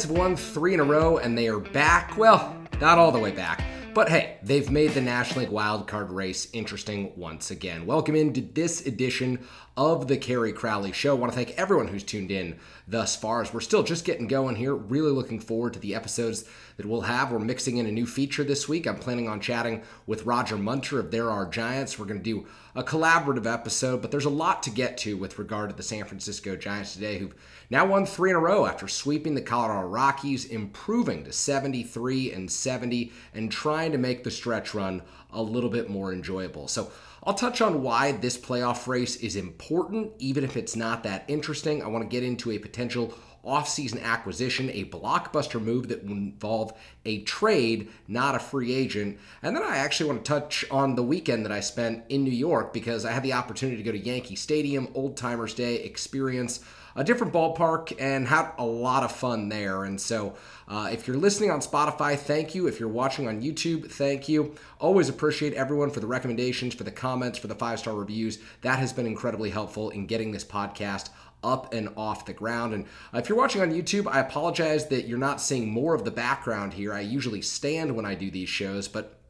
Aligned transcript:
Giants 0.00 0.16
have 0.16 0.18
won 0.18 0.34
three 0.34 0.72
in 0.72 0.80
a 0.80 0.84
row 0.84 1.18
and 1.18 1.36
they 1.36 1.46
are 1.46 1.58
back. 1.58 2.16
Well, 2.16 2.56
not 2.80 2.96
all 2.96 3.12
the 3.12 3.18
way 3.18 3.32
back. 3.32 3.62
But 3.92 4.08
hey, 4.08 4.38
they've 4.42 4.70
made 4.70 4.92
the 4.92 5.02
National 5.02 5.40
League 5.40 5.52
wildcard 5.52 6.10
race 6.10 6.48
interesting 6.54 7.12
once 7.16 7.50
again. 7.50 7.84
Welcome 7.84 8.16
into 8.16 8.40
this 8.40 8.86
edition 8.86 9.40
of 9.76 10.08
the 10.08 10.16
Kerry 10.16 10.54
Crowley 10.54 10.92
Show. 10.92 11.14
I 11.14 11.18
want 11.18 11.32
to 11.32 11.36
thank 11.36 11.50
everyone 11.58 11.88
who's 11.88 12.02
tuned 12.02 12.30
in 12.30 12.58
thus 12.88 13.14
far 13.14 13.42
as 13.42 13.52
we're 13.52 13.60
still 13.60 13.82
just 13.82 14.06
getting 14.06 14.26
going 14.26 14.56
here. 14.56 14.74
Really 14.74 15.10
looking 15.10 15.38
forward 15.38 15.74
to 15.74 15.80
the 15.80 15.94
episodes 15.94 16.44
that 16.78 16.86
we'll 16.86 17.02
have. 17.02 17.30
We're 17.30 17.38
mixing 17.38 17.76
in 17.76 17.84
a 17.84 17.92
new 17.92 18.06
feature 18.06 18.44
this 18.44 18.66
week. 18.66 18.86
I'm 18.86 18.98
planning 18.98 19.28
on 19.28 19.38
chatting 19.38 19.82
with 20.06 20.24
Roger 20.24 20.56
Munter 20.56 21.00
of 21.00 21.10
There 21.10 21.30
Are 21.30 21.44
Giants. 21.44 21.98
We're 21.98 22.06
going 22.06 22.22
to 22.22 22.24
do 22.24 22.46
a 22.74 22.82
collaborative 22.82 23.52
episode, 23.52 24.00
but 24.00 24.10
there's 24.10 24.24
a 24.24 24.30
lot 24.30 24.62
to 24.62 24.70
get 24.70 24.96
to 24.98 25.16
with 25.16 25.38
regard 25.38 25.70
to 25.70 25.76
the 25.76 25.82
San 25.82 26.04
Francisco 26.04 26.56
Giants 26.56 26.94
today, 26.94 27.18
who've 27.18 27.34
now 27.68 27.86
won 27.86 28.06
three 28.06 28.30
in 28.30 28.36
a 28.36 28.40
row 28.40 28.66
after 28.66 28.86
sweeping 28.86 29.34
the 29.34 29.42
Colorado 29.42 29.88
Rockies, 29.88 30.44
improving 30.44 31.24
to 31.24 31.32
73 31.32 32.32
and 32.32 32.50
70, 32.50 33.12
and 33.34 33.50
trying 33.50 33.92
to 33.92 33.98
make 33.98 34.24
the 34.24 34.30
stretch 34.30 34.74
run 34.74 35.02
a 35.32 35.42
little 35.42 35.70
bit 35.70 35.90
more 35.90 36.12
enjoyable. 36.12 36.68
So 36.68 36.90
I'll 37.22 37.34
touch 37.34 37.60
on 37.60 37.82
why 37.82 38.12
this 38.12 38.38
playoff 38.38 38.86
race 38.86 39.16
is 39.16 39.36
important, 39.36 40.12
even 40.18 40.42
if 40.42 40.56
it's 40.56 40.74
not 40.74 41.02
that 41.04 41.24
interesting. 41.28 41.82
I 41.82 41.88
want 41.88 42.02
to 42.02 42.08
get 42.08 42.22
into 42.22 42.50
a 42.50 42.58
potential 42.58 43.14
offseason 43.44 44.02
acquisition, 44.02 44.70
a 44.70 44.84
blockbuster 44.84 45.60
move 45.60 45.88
that 45.88 46.04
will 46.04 46.12
involve 46.12 46.72
a 47.04 47.22
trade, 47.22 47.90
not 48.08 48.34
a 48.34 48.38
free 48.38 48.74
agent. 48.74 49.18
And 49.42 49.56
then 49.56 49.62
I 49.62 49.78
actually 49.78 50.10
want 50.10 50.24
to 50.24 50.28
touch 50.28 50.64
on 50.70 50.94
the 50.94 51.02
weekend 51.02 51.44
that 51.44 51.52
I 51.52 51.60
spent 51.60 52.04
in 52.08 52.24
New 52.24 52.30
York 52.30 52.72
because 52.72 53.04
I 53.04 53.12
had 53.12 53.22
the 53.22 53.32
opportunity 53.32 53.78
to 53.78 53.82
go 53.82 53.92
to 53.92 53.98
Yankee 53.98 54.36
Stadium, 54.36 54.88
Old 54.94 55.16
Timers 55.16 55.54
Day, 55.54 55.76
experience 55.76 56.60
a 56.94 57.04
different 57.04 57.32
ballpark 57.32 57.94
and 57.98 58.28
had 58.28 58.52
a 58.58 58.64
lot 58.64 59.02
of 59.02 59.12
fun 59.12 59.48
there. 59.48 59.84
And 59.84 60.00
so, 60.00 60.34
uh, 60.68 60.88
if 60.92 61.06
you're 61.08 61.16
listening 61.16 61.50
on 61.50 61.60
Spotify, 61.60 62.16
thank 62.16 62.54
you. 62.54 62.66
If 62.66 62.78
you're 62.78 62.88
watching 62.88 63.26
on 63.26 63.42
YouTube, 63.42 63.90
thank 63.90 64.28
you. 64.28 64.54
Always 64.78 65.08
appreciate 65.08 65.54
everyone 65.54 65.90
for 65.90 66.00
the 66.00 66.06
recommendations, 66.06 66.74
for 66.74 66.84
the 66.84 66.90
comments, 66.90 67.38
for 67.38 67.48
the 67.48 67.54
five 67.54 67.78
star 67.78 67.94
reviews. 67.94 68.38
That 68.62 68.78
has 68.78 68.92
been 68.92 69.06
incredibly 69.06 69.50
helpful 69.50 69.90
in 69.90 70.06
getting 70.06 70.32
this 70.32 70.44
podcast 70.44 71.10
up 71.42 71.72
and 71.72 71.88
off 71.96 72.26
the 72.26 72.32
ground. 72.32 72.74
And 72.74 72.84
uh, 73.14 73.18
if 73.18 73.28
you're 73.28 73.38
watching 73.38 73.62
on 73.62 73.72
YouTube, 73.72 74.06
I 74.06 74.20
apologize 74.20 74.86
that 74.88 75.06
you're 75.06 75.18
not 75.18 75.40
seeing 75.40 75.70
more 75.70 75.94
of 75.94 76.04
the 76.04 76.10
background 76.10 76.74
here. 76.74 76.92
I 76.92 77.00
usually 77.00 77.42
stand 77.42 77.96
when 77.96 78.04
I 78.04 78.14
do 78.14 78.30
these 78.30 78.48
shows, 78.48 78.88
but 78.88 79.20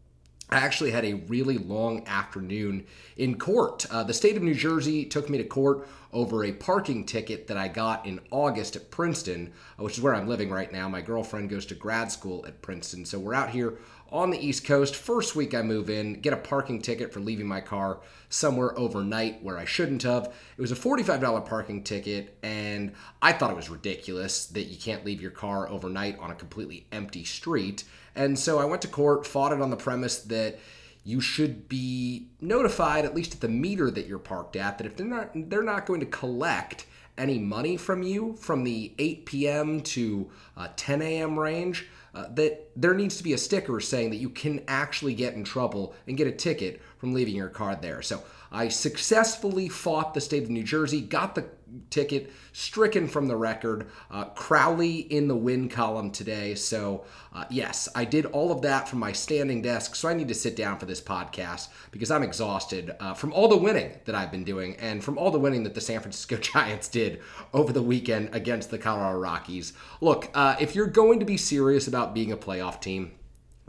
I 0.50 0.58
actually 0.58 0.90
had 0.90 1.04
a 1.04 1.14
really 1.14 1.58
long 1.58 2.06
afternoon 2.06 2.84
in 3.16 3.38
court. 3.38 3.86
Uh, 3.90 4.02
the 4.02 4.14
state 4.14 4.36
of 4.36 4.42
New 4.42 4.54
Jersey 4.54 5.04
took 5.04 5.30
me 5.30 5.38
to 5.38 5.44
court 5.44 5.88
over 6.12 6.44
a 6.44 6.52
parking 6.52 7.04
ticket 7.04 7.46
that 7.46 7.56
I 7.56 7.68
got 7.68 8.06
in 8.06 8.20
August 8.30 8.76
at 8.76 8.90
Princeton, 8.90 9.52
uh, 9.78 9.84
which 9.84 9.96
is 9.96 10.02
where 10.02 10.14
I'm 10.14 10.28
living 10.28 10.50
right 10.50 10.72
now. 10.72 10.88
My 10.88 11.00
girlfriend 11.00 11.50
goes 11.50 11.66
to 11.66 11.74
grad 11.74 12.10
school 12.10 12.44
at 12.46 12.62
Princeton. 12.62 13.04
So 13.04 13.18
we're 13.18 13.34
out 13.34 13.50
here 13.50 13.78
on 14.12 14.30
the 14.30 14.44
East 14.44 14.64
Coast. 14.64 14.96
First 14.96 15.36
week 15.36 15.54
I 15.54 15.62
move 15.62 15.88
in, 15.88 16.14
get 16.14 16.32
a 16.32 16.36
parking 16.36 16.82
ticket 16.82 17.12
for 17.12 17.20
leaving 17.20 17.46
my 17.46 17.60
car 17.60 18.00
somewhere 18.28 18.76
overnight 18.78 19.42
where 19.42 19.58
I 19.58 19.64
shouldn't 19.64 20.02
have. 20.02 20.32
It 20.56 20.60
was 20.60 20.72
a 20.72 20.76
$45 20.76 21.46
parking 21.46 21.82
ticket, 21.82 22.36
and 22.42 22.92
I 23.22 23.32
thought 23.32 23.50
it 23.50 23.56
was 23.56 23.70
ridiculous 23.70 24.46
that 24.46 24.64
you 24.64 24.76
can't 24.76 25.04
leave 25.04 25.22
your 25.22 25.30
car 25.30 25.68
overnight 25.68 26.18
on 26.18 26.30
a 26.30 26.34
completely 26.34 26.86
empty 26.92 27.24
street. 27.24 27.84
And 28.16 28.38
so 28.38 28.58
I 28.58 28.64
went 28.64 28.82
to 28.82 28.88
court, 28.88 29.26
fought 29.26 29.52
it 29.52 29.60
on 29.60 29.70
the 29.70 29.76
premise 29.76 30.20
that 30.22 30.58
you 31.04 31.20
should 31.20 31.68
be 31.68 32.28
notified, 32.40 33.04
at 33.04 33.14
least 33.14 33.34
at 33.34 33.40
the 33.40 33.48
meter 33.48 33.90
that 33.90 34.06
you're 34.06 34.18
parked 34.18 34.56
at, 34.56 34.78
that 34.78 34.86
if 34.86 34.96
they're 34.96 35.06
not 35.06 35.30
they're 35.34 35.62
not 35.62 35.86
going 35.86 36.00
to 36.00 36.06
collect 36.06 36.86
any 37.16 37.38
money 37.38 37.76
from 37.76 38.02
you 38.02 38.34
from 38.36 38.64
the 38.64 38.92
8 38.98 39.26
p.m. 39.26 39.80
to 39.82 40.30
uh, 40.56 40.68
10 40.76 41.02
a.m. 41.02 41.38
range, 41.38 41.86
uh, 42.14 42.26
that 42.34 42.70
there 42.74 42.94
needs 42.94 43.16
to 43.18 43.22
be 43.22 43.32
a 43.32 43.38
sticker 43.38 43.78
saying 43.80 44.10
that 44.10 44.16
you 44.16 44.30
can 44.30 44.62
actually 44.66 45.14
get 45.14 45.34
in 45.34 45.44
trouble 45.44 45.94
and 46.06 46.16
get 46.16 46.26
a 46.26 46.32
ticket 46.32 46.80
from 47.00 47.14
leaving 47.14 47.34
your 47.34 47.48
car 47.48 47.74
there. 47.74 48.02
So 48.02 48.22
I 48.52 48.68
successfully 48.68 49.68
fought 49.68 50.12
the 50.12 50.20
state 50.20 50.42
of 50.42 50.50
New 50.50 50.62
Jersey, 50.62 51.00
got 51.00 51.34
the 51.34 51.46
ticket 51.88 52.32
stricken 52.52 53.06
from 53.06 53.28
the 53.28 53.36
record. 53.36 53.86
Uh, 54.10 54.24
Crowley 54.24 54.98
in 54.98 55.28
the 55.28 55.36
win 55.36 55.68
column 55.68 56.10
today. 56.10 56.54
So, 56.56 57.04
uh, 57.32 57.44
yes, 57.48 57.88
I 57.94 58.04
did 58.04 58.26
all 58.26 58.50
of 58.50 58.62
that 58.62 58.88
from 58.88 58.98
my 58.98 59.12
standing 59.12 59.62
desk. 59.62 59.94
So, 59.94 60.08
I 60.08 60.14
need 60.14 60.28
to 60.28 60.34
sit 60.34 60.56
down 60.56 60.78
for 60.78 60.86
this 60.86 61.00
podcast 61.00 61.68
because 61.92 62.10
I'm 62.10 62.24
exhausted 62.24 62.94
uh, 62.98 63.14
from 63.14 63.32
all 63.32 63.48
the 63.48 63.56
winning 63.56 63.92
that 64.04 64.16
I've 64.16 64.32
been 64.32 64.44
doing 64.44 64.76
and 64.76 65.02
from 65.02 65.16
all 65.16 65.30
the 65.30 65.38
winning 65.38 65.62
that 65.62 65.74
the 65.74 65.80
San 65.80 66.00
Francisco 66.00 66.36
Giants 66.40 66.88
did 66.88 67.20
over 67.54 67.72
the 67.72 67.82
weekend 67.82 68.30
against 68.34 68.70
the 68.70 68.78
Colorado 68.78 69.18
Rockies. 69.18 69.72
Look, 70.00 70.28
uh, 70.34 70.56
if 70.60 70.74
you're 70.74 70.86
going 70.86 71.20
to 71.20 71.26
be 71.26 71.36
serious 71.36 71.86
about 71.86 72.14
being 72.14 72.32
a 72.32 72.36
playoff 72.36 72.80
team, 72.80 73.12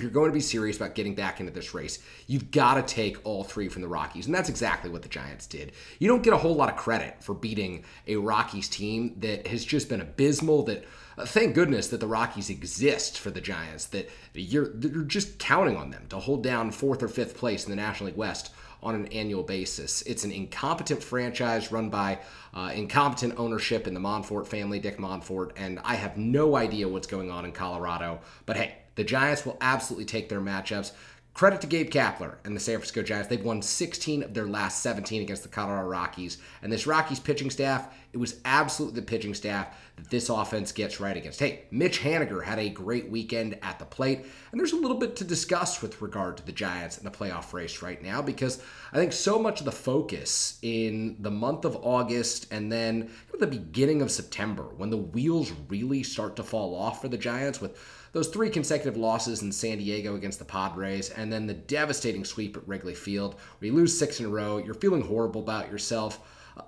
if 0.02 0.04
you're 0.04 0.12
going 0.12 0.32
to 0.32 0.34
be 0.34 0.42
serious 0.42 0.78
about 0.78 0.96
getting 0.96 1.14
back 1.14 1.40
into 1.40 1.52
this 1.52 1.76
race, 1.76 2.00
you've 2.26 2.50
got 2.50 2.74
to 2.74 2.82
take 2.82 3.24
all 3.24 3.44
three 3.44 3.70
from 3.70 3.84
the 3.84 3.88
Rockies. 3.88 4.26
And 4.26 4.34
that's 4.34 4.50
exactly 4.50 4.90
what 4.90 5.04
the 5.04 5.10
Giants 5.10 5.46
did. 5.46 5.74
You 6.00 6.08
don't 6.08 6.24
get 6.24 6.34
a 6.34 6.38
whole 6.38 6.56
lot 6.56 6.70
of 6.70 6.76
credit 6.76 7.24
for 7.24 7.36
beating 7.36 7.84
a 8.08 8.16
Rockies 8.16 8.68
team 8.68 9.14
that 9.20 9.46
has 9.46 9.64
just 9.64 9.90
been 9.90 10.02
abysmal, 10.02 10.64
that 10.64 10.86
uh, 11.20 11.26
thank 11.28 11.54
goodness 11.54 11.90
that 11.90 12.00
the 12.00 12.08
Rockies 12.08 12.50
exist 12.50 13.20
for 13.20 13.30
the 13.30 13.42
Giants, 13.42 13.86
that 13.88 14.10
you're, 14.34 14.76
you're 14.80 15.04
just 15.04 15.38
counting 15.38 15.78
on 15.78 15.92
them 15.92 16.08
to 16.10 16.18
hold 16.18 16.42
down 16.42 16.72
fourth 16.72 17.04
or 17.04 17.08
fifth 17.08 17.38
place 17.38 17.66
in 17.66 17.70
the 17.70 17.76
National 17.76 18.08
League 18.08 18.18
West 18.18 18.52
on 18.82 18.96
an 18.96 19.06
annual 19.08 19.44
basis. 19.44 20.02
It's 20.04 20.24
an 20.24 20.32
incompetent 20.32 21.04
franchise 21.04 21.72
run 21.72 21.92
by 21.92 22.18
uh, 22.56 22.72
incompetent 22.74 23.36
ownership 23.38 23.86
in 23.86 23.94
the 23.94 24.00
Monfort 24.00 24.48
family, 24.48 24.80
Dick 24.80 24.98
Monfort, 24.98 25.52
and 25.56 25.80
I 25.84 25.94
have 25.94 26.18
no 26.18 26.56
idea 26.56 26.88
what's 26.88 27.06
going 27.06 27.30
on 27.30 27.46
in 27.46 27.52
Colorado. 27.52 28.22
But 28.48 28.58
hey, 28.58 28.81
the 28.96 29.04
Giants 29.04 29.46
will 29.46 29.58
absolutely 29.62 30.06
take 30.06 30.30
their 30.30 30.42
matchups. 30.42 30.92
Credit 31.34 31.62
to 31.62 31.68
Gabe 31.68 31.90
Kapler 31.90 32.36
and 32.44 32.54
the 32.54 32.60
San 32.60 32.76
Francisco 32.76 33.02
Giants. 33.02 33.30
They've 33.30 33.44
won 33.44 33.62
16 33.62 34.24
of 34.24 34.34
their 34.34 34.48
last 34.48 34.84
17 34.84 35.22
against 35.22 35.44
the 35.44 35.50
Colorado 35.50 35.88
Rockies. 35.88 36.40
And 36.62 36.72
this 36.72 36.86
Rockies 36.86 37.22
pitching 37.22 37.50
staff, 37.50 37.88
it 38.12 38.18
was 38.18 38.42
absolutely 38.44 39.00
the 39.00 39.08
pitching 39.08 39.34
staff 39.34 39.68
that 39.96 40.10
this 40.10 40.28
offense 40.28 40.74
gets 40.74 41.00
right 41.00 41.16
against. 41.16 41.40
Hey, 41.40 41.64
Mitch 41.72 42.02
Haniger 42.02 42.44
had 42.44 42.60
a 42.60 42.68
great 42.68 43.10
weekend 43.10 43.58
at 43.62 43.80
the 43.80 43.86
plate. 43.86 44.26
And 44.52 44.60
there's 44.60 44.74
a 44.74 44.78
little 44.78 44.98
bit 44.98 45.16
to 45.16 45.24
discuss 45.24 45.82
with 45.82 46.02
regard 46.02 46.36
to 46.36 46.46
the 46.46 46.52
Giants 46.52 46.98
and 46.98 47.08
the 47.08 47.18
playoff 47.18 47.54
race 47.54 47.82
right 47.82 48.04
now 48.04 48.22
because 48.22 48.62
I 48.92 48.98
think 48.98 49.14
so 49.14 49.40
much 49.40 49.62
of 49.62 49.66
the 49.66 49.72
focus 49.72 50.60
in 50.64 51.16
the 51.22 51.32
month 51.32 51.64
of 51.64 51.78
August 51.78 52.52
and 52.52 52.70
then 52.70 53.10
the 53.42 53.48
beginning 53.48 54.02
of 54.02 54.12
September, 54.12 54.64
when 54.78 54.92
the 54.92 54.98
wheels 54.98 55.52
really 55.68 56.04
start 56.04 56.36
to 56.38 56.44
fall 56.44 56.76
off 56.76 57.02
for 57.02 57.10
the 57.10 57.18
Giants 57.18 57.60
with 57.60 57.78
those 58.12 58.28
three 58.28 58.50
consecutive 58.50 58.98
losses 58.98 59.42
in 59.42 59.52
San 59.52 59.78
Diego 59.78 60.16
against 60.16 60.40
the 60.40 60.46
Padres, 60.46 61.10
and 61.10 61.32
then 61.32 61.48
the 61.48 61.54
devastating 61.54 62.26
sweep 62.26 62.58
at 62.58 62.68
Wrigley 62.68 62.94
Field, 62.94 63.36
where 63.36 63.68
you 63.68 63.74
lose 63.74 63.98
six 63.98 64.20
in 64.20 64.26
a 64.26 64.30
row, 64.30 64.58
you're 64.58 64.74
feeling 64.74 65.02
horrible 65.02 65.42
about 65.42 65.72
yourself. 65.72 66.20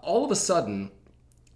All 0.02 0.24
of 0.24 0.32
a 0.32 0.36
sudden, 0.36 0.92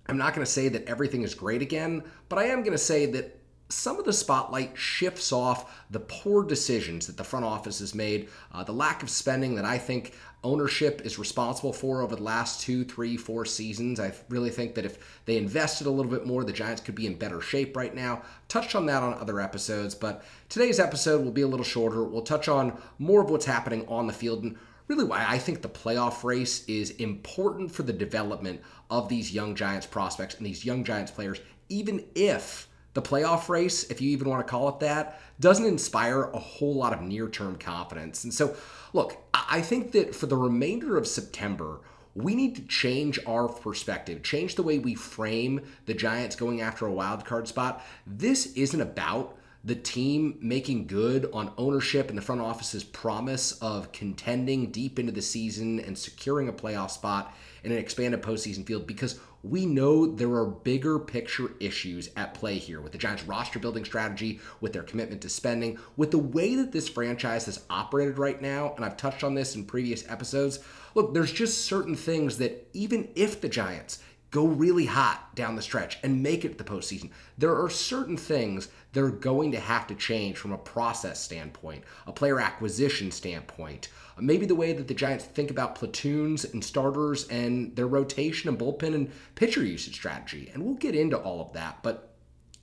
I'm 0.07 0.17
not 0.17 0.33
going 0.33 0.45
to 0.45 0.51
say 0.51 0.69
that 0.69 0.85
everything 0.85 1.23
is 1.23 1.33
great 1.33 1.61
again, 1.61 2.03
but 2.29 2.39
I 2.39 2.45
am 2.45 2.59
going 2.59 2.71
to 2.71 2.77
say 2.77 3.05
that 3.07 3.36
some 3.69 3.99
of 3.99 4.05
the 4.05 4.13
spotlight 4.13 4.77
shifts 4.77 5.31
off 5.31 5.83
the 5.91 5.99
poor 5.99 6.43
decisions 6.43 7.07
that 7.07 7.17
the 7.17 7.23
front 7.23 7.45
office 7.45 7.79
has 7.79 7.93
made, 7.93 8.29
uh, 8.53 8.63
the 8.63 8.71
lack 8.71 9.03
of 9.03 9.09
spending 9.09 9.55
that 9.55 9.65
I 9.65 9.77
think 9.77 10.13
ownership 10.43 11.01
is 11.03 11.19
responsible 11.19 11.73
for 11.73 12.01
over 12.01 12.15
the 12.15 12.23
last 12.23 12.61
two, 12.61 12.85
three, 12.85 13.17
four 13.17 13.43
seasons. 13.43 13.99
I 13.99 14.13
really 14.29 14.49
think 14.49 14.75
that 14.75 14.85
if 14.85 15.21
they 15.25 15.37
invested 15.37 15.87
a 15.87 15.91
little 15.91 16.11
bit 16.11 16.25
more, 16.25 16.43
the 16.43 16.53
Giants 16.53 16.81
could 16.81 16.95
be 16.95 17.07
in 17.07 17.15
better 17.15 17.41
shape 17.41 17.75
right 17.75 17.93
now. 17.93 18.21
Touched 18.47 18.75
on 18.75 18.85
that 18.85 19.03
on 19.03 19.15
other 19.15 19.41
episodes, 19.41 19.95
but 19.95 20.23
today's 20.47 20.79
episode 20.79 21.23
will 21.23 21.31
be 21.31 21.41
a 21.41 21.47
little 21.47 21.65
shorter. 21.65 22.03
We'll 22.03 22.21
touch 22.21 22.47
on 22.47 22.79
more 22.99 23.21
of 23.21 23.29
what's 23.29 23.45
happening 23.45 23.85
on 23.87 24.07
the 24.07 24.13
field 24.13 24.43
and 24.43 24.57
really 24.87 25.03
why 25.03 25.25
I 25.27 25.37
think 25.37 25.61
the 25.61 25.69
playoff 25.69 26.23
race 26.23 26.63
is 26.65 26.91
important 26.91 27.71
for 27.71 27.83
the 27.83 27.91
development 27.91 28.61
of 28.89 29.09
these 29.09 29.33
young 29.33 29.55
Giants 29.55 29.85
prospects 29.85 30.35
and 30.35 30.45
these 30.45 30.63
young 30.63 30.85
Giants 30.85 31.11
players, 31.11 31.41
even 31.67 32.05
if 32.15 32.69
the 32.97 33.01
playoff 33.03 33.47
race, 33.47 33.83
if 33.91 34.01
you 34.01 34.09
even 34.09 34.27
want 34.27 34.45
to 34.45 34.49
call 34.49 34.69
it 34.69 34.79
that, 34.79 35.21
doesn't 35.39 35.67
inspire 35.67 36.23
a 36.23 36.39
whole 36.39 36.73
lot 36.73 36.93
of 36.93 37.01
near 37.03 37.29
term 37.29 37.55
confidence. 37.55 38.23
And 38.23 38.33
so, 38.33 38.55
look, 38.91 39.15
I 39.35 39.61
think 39.61 39.91
that 39.91 40.15
for 40.15 40.25
the 40.25 40.35
remainder 40.35 40.97
of 40.97 41.05
September, 41.05 41.81
we 42.15 42.33
need 42.33 42.55
to 42.55 42.63
change 42.63 43.19
our 43.27 43.47
perspective, 43.47 44.23
change 44.23 44.55
the 44.55 44.63
way 44.63 44.79
we 44.79 44.95
frame 44.95 45.61
the 45.85 45.93
Giants 45.93 46.35
going 46.35 46.61
after 46.61 46.87
a 46.87 46.91
wild 46.91 47.23
card 47.23 47.47
spot. 47.47 47.85
This 48.07 48.53
isn't 48.53 48.81
about 48.81 49.37
the 49.63 49.75
team 49.75 50.39
making 50.41 50.87
good 50.87 51.29
on 51.33 51.51
ownership 51.59 52.09
and 52.09 52.17
the 52.17 52.21
front 52.23 52.41
office's 52.41 52.83
promise 52.83 53.51
of 53.61 53.91
contending 53.91 54.71
deep 54.71 54.97
into 54.97 55.11
the 55.11 55.21
season 55.21 55.79
and 55.81 55.95
securing 55.95 56.47
a 56.47 56.53
playoff 56.53 56.89
spot 56.89 57.35
in 57.63 57.71
an 57.71 57.77
expanded 57.77 58.23
postseason 58.23 58.65
field 58.65 58.87
because 58.87 59.19
we 59.43 59.65
know 59.65 60.05
there 60.05 60.33
are 60.33 60.45
bigger 60.45 60.99
picture 60.99 61.51
issues 61.59 62.09
at 62.15 62.33
play 62.33 62.57
here 62.57 62.81
with 62.81 62.91
the 62.91 62.97
Giants' 62.97 63.23
roster 63.23 63.59
building 63.59 63.85
strategy, 63.85 64.39
with 64.61 64.73
their 64.73 64.83
commitment 64.83 65.21
to 65.21 65.29
spending, 65.29 65.77
with 65.95 66.11
the 66.11 66.17
way 66.17 66.55
that 66.55 66.71
this 66.71 66.89
franchise 66.89 67.45
has 67.45 67.63
operated 67.69 68.17
right 68.17 68.41
now. 68.41 68.73
And 68.75 68.83
I've 68.83 68.97
touched 68.97 69.23
on 69.23 69.35
this 69.35 69.55
in 69.55 69.65
previous 69.65 70.09
episodes. 70.09 70.59
Look, 70.95 71.13
there's 71.13 71.31
just 71.31 71.65
certain 71.65 71.95
things 71.95 72.37
that 72.39 72.67
even 72.73 73.09
if 73.15 73.41
the 73.41 73.49
Giants 73.49 73.99
go 74.31 74.45
really 74.45 74.85
hot 74.85 75.35
down 75.35 75.55
the 75.55 75.61
stretch 75.61 75.97
and 76.03 76.21
make 76.21 76.43
it 76.43 76.57
the 76.57 76.63
postseason. 76.63 77.09
There 77.37 77.55
are 77.55 77.69
certain 77.69 78.17
things 78.17 78.67
that 78.93 79.03
are 79.03 79.09
going 79.09 79.51
to 79.53 79.59
have 79.59 79.87
to 79.87 79.95
change 79.95 80.37
from 80.37 80.51
a 80.51 80.57
process 80.57 81.21
standpoint, 81.21 81.83
a 82.05 82.11
player 82.11 82.39
acquisition 82.39 83.11
standpoint, 83.11 83.89
maybe 84.19 84.45
the 84.45 84.55
way 84.55 84.73
that 84.73 84.87
the 84.87 84.93
Giants 84.93 85.25
think 85.25 85.51
about 85.51 85.75
platoons 85.75 86.43
and 86.45 86.63
starters 86.63 87.27
and 87.27 87.75
their 87.75 87.87
rotation 87.87 88.49
and 88.49 88.59
bullpen 88.59 88.95
and 88.95 89.11
pitcher 89.35 89.63
usage 89.63 89.95
strategy. 89.95 90.49
And 90.53 90.63
we'll 90.63 90.75
get 90.75 90.95
into 90.95 91.17
all 91.17 91.41
of 91.41 91.53
that. 91.53 91.83
But 91.83 92.13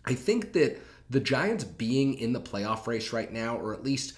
I 0.05 0.15
think 0.15 0.53
that 0.53 0.81
the 1.09 1.21
Giants 1.21 1.65
being 1.65 2.15
in 2.15 2.33
the 2.33 2.41
playoff 2.41 2.87
race 2.87 3.13
right 3.13 3.33
now, 3.33 3.57
or 3.57 3.73
at 3.73 3.85
least 3.85 4.15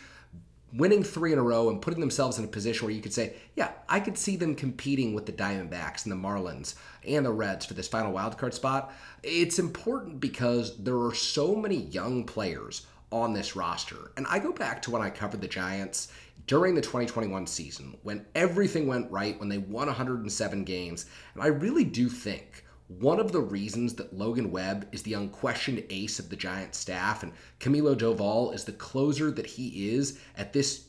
winning 0.76 1.02
three 1.02 1.32
in 1.32 1.38
a 1.38 1.43
row 1.43 1.70
and 1.70 1.81
putting 1.81 2.00
themselves 2.00 2.38
in 2.38 2.44
a 2.44 2.49
position 2.49 2.87
where 2.87 2.94
you 2.94 3.02
could 3.02 3.12
say, 3.12 3.34
yeah, 3.55 3.73
I 3.88 4.00
could 4.00 4.19
see 4.19 4.37
them 4.37 4.55
competing 4.55 5.14
with 5.14 5.26
the 5.26 5.32
Diamondbacks 5.32 6.05
and 6.05 6.12
the 6.12 6.17
Marlins 6.17 6.75
and 7.06 7.25
the 7.25 7.32
Reds 7.32 7.67
for 7.67 7.75
this 7.75 7.88
final 7.88 8.12
wildcard 8.12 8.55
spot. 8.55 8.93
It's 9.23 9.58
important 9.58 10.20
because 10.20 10.76
there 10.76 10.99
are 10.99 11.14
so 11.14 11.55
many 11.55 11.76
young 11.76 12.25
players 12.25 12.87
on 13.11 13.32
this 13.32 13.56
roster. 13.56 14.12
And 14.17 14.26
I 14.28 14.38
go 14.38 14.52
back 14.52 14.82
to 14.82 14.90
when 14.90 15.02
I 15.02 15.11
covered 15.11 15.40
the 15.40 15.49
Giants 15.49 16.08
during 16.46 16.75
the 16.75 16.81
2021 16.81 17.46
season 17.46 17.96
when 18.02 18.25
everything 18.34 18.87
went 18.87 19.11
right, 19.11 19.38
when 19.38 19.49
they 19.49 19.58
won 19.58 19.87
107 19.87 20.64
games. 20.64 21.06
And 21.34 21.43
I 21.43 21.49
really 21.49 21.84
do 21.84 22.08
think 22.08 22.64
one 22.88 23.18
of 23.18 23.32
the 23.32 23.40
reasons 23.40 23.94
that 23.94 24.16
Logan 24.16 24.50
Webb 24.50 24.88
is 24.92 25.02
the 25.02 25.14
unquestioned 25.14 25.82
ace 25.90 26.18
of 26.18 26.28
the 26.28 26.36
Giants 26.36 26.78
staff 26.78 27.22
and 27.22 27.32
Camilo 27.58 27.96
Doval 27.96 28.54
is 28.54 28.64
the 28.64 28.72
closer 28.72 29.30
that 29.32 29.46
he 29.46 29.90
is 29.90 30.20
at 30.36 30.52
this 30.52 30.86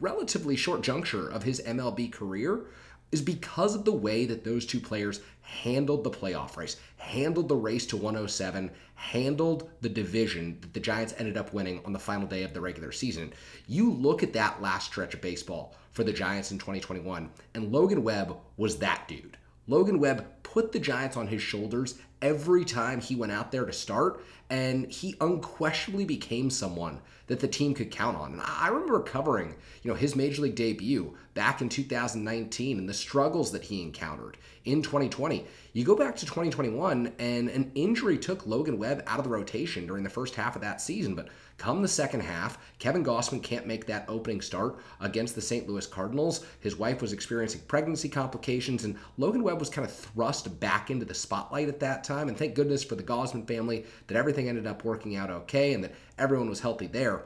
relatively 0.00 0.56
short 0.56 0.82
juncture 0.82 1.28
of 1.28 1.42
his 1.42 1.60
MLB 1.62 2.12
career 2.12 2.66
is 3.10 3.22
because 3.22 3.74
of 3.74 3.84
the 3.84 3.92
way 3.92 4.26
that 4.26 4.44
those 4.44 4.66
two 4.66 4.80
players 4.80 5.20
handled 5.40 6.04
the 6.04 6.10
playoff 6.10 6.58
race, 6.58 6.76
handled 6.98 7.48
the 7.48 7.56
race 7.56 7.86
to 7.86 7.96
107, 7.96 8.70
handled 8.94 9.70
the 9.80 9.88
division 9.88 10.58
that 10.60 10.74
the 10.74 10.80
Giants 10.80 11.14
ended 11.16 11.38
up 11.38 11.54
winning 11.54 11.80
on 11.86 11.94
the 11.94 11.98
final 11.98 12.26
day 12.26 12.42
of 12.42 12.52
the 12.52 12.60
regular 12.60 12.92
season. 12.92 13.32
You 13.66 13.90
look 13.90 14.22
at 14.22 14.34
that 14.34 14.60
last 14.60 14.86
stretch 14.86 15.14
of 15.14 15.22
baseball 15.22 15.74
for 15.92 16.04
the 16.04 16.12
Giants 16.12 16.52
in 16.52 16.58
2021, 16.58 17.30
and 17.54 17.72
Logan 17.72 18.02
Webb 18.02 18.36
was 18.58 18.76
that 18.78 19.08
dude. 19.08 19.38
Logan 19.66 19.98
Webb 19.98 20.26
put 20.52 20.72
the 20.72 20.78
Giants 20.78 21.16
on 21.16 21.28
his 21.28 21.42
shoulders 21.42 21.96
every 22.22 22.64
time 22.64 23.00
he 23.00 23.14
went 23.14 23.32
out 23.32 23.52
there 23.52 23.64
to 23.64 23.72
start, 23.72 24.24
and 24.50 24.90
he 24.90 25.14
unquestionably 25.20 26.04
became 26.04 26.50
someone 26.50 27.00
that 27.26 27.40
the 27.40 27.48
team 27.48 27.74
could 27.74 27.90
count 27.90 28.16
on. 28.16 28.32
And 28.32 28.42
I 28.42 28.68
remember 28.68 29.00
covering, 29.00 29.54
you 29.82 29.90
know, 29.90 29.94
his 29.94 30.16
major 30.16 30.42
league 30.42 30.54
debut 30.54 31.14
back 31.34 31.60
in 31.60 31.68
2019 31.68 32.78
and 32.78 32.88
the 32.88 32.94
struggles 32.94 33.52
that 33.52 33.64
he 33.64 33.82
encountered 33.82 34.38
in 34.64 34.82
2020. 34.82 35.44
You 35.74 35.84
go 35.84 35.94
back 35.94 36.16
to 36.16 36.26
2021, 36.26 37.12
and 37.18 37.48
an 37.50 37.70
injury 37.74 38.18
took 38.18 38.46
Logan 38.46 38.78
Webb 38.78 39.02
out 39.06 39.18
of 39.18 39.24
the 39.24 39.30
rotation 39.30 39.86
during 39.86 40.02
the 40.02 40.10
first 40.10 40.34
half 40.34 40.56
of 40.56 40.62
that 40.62 40.80
season, 40.80 41.14
but 41.14 41.28
Come 41.58 41.82
the 41.82 41.88
second 41.88 42.20
half, 42.20 42.56
Kevin 42.78 43.04
Gausman 43.04 43.42
can't 43.42 43.66
make 43.66 43.86
that 43.86 44.04
opening 44.06 44.40
start 44.40 44.78
against 45.00 45.34
the 45.34 45.40
St. 45.40 45.68
Louis 45.68 45.88
Cardinals. 45.88 46.46
His 46.60 46.76
wife 46.76 47.02
was 47.02 47.12
experiencing 47.12 47.62
pregnancy 47.66 48.08
complications, 48.08 48.84
and 48.84 48.96
Logan 49.16 49.42
Webb 49.42 49.58
was 49.58 49.68
kind 49.68 49.84
of 49.84 49.92
thrust 49.92 50.60
back 50.60 50.88
into 50.88 51.04
the 51.04 51.14
spotlight 51.14 51.66
at 51.66 51.80
that 51.80 52.04
time. 52.04 52.28
And 52.28 52.38
thank 52.38 52.54
goodness 52.54 52.84
for 52.84 52.94
the 52.94 53.02
Gausman 53.02 53.44
family 53.44 53.84
that 54.06 54.16
everything 54.16 54.37
ended 54.46 54.66
up 54.66 54.84
working 54.84 55.16
out 55.16 55.30
okay 55.30 55.72
and 55.72 55.82
that 55.82 55.94
everyone 56.18 56.48
was 56.48 56.60
healthy 56.60 56.86
there. 56.86 57.24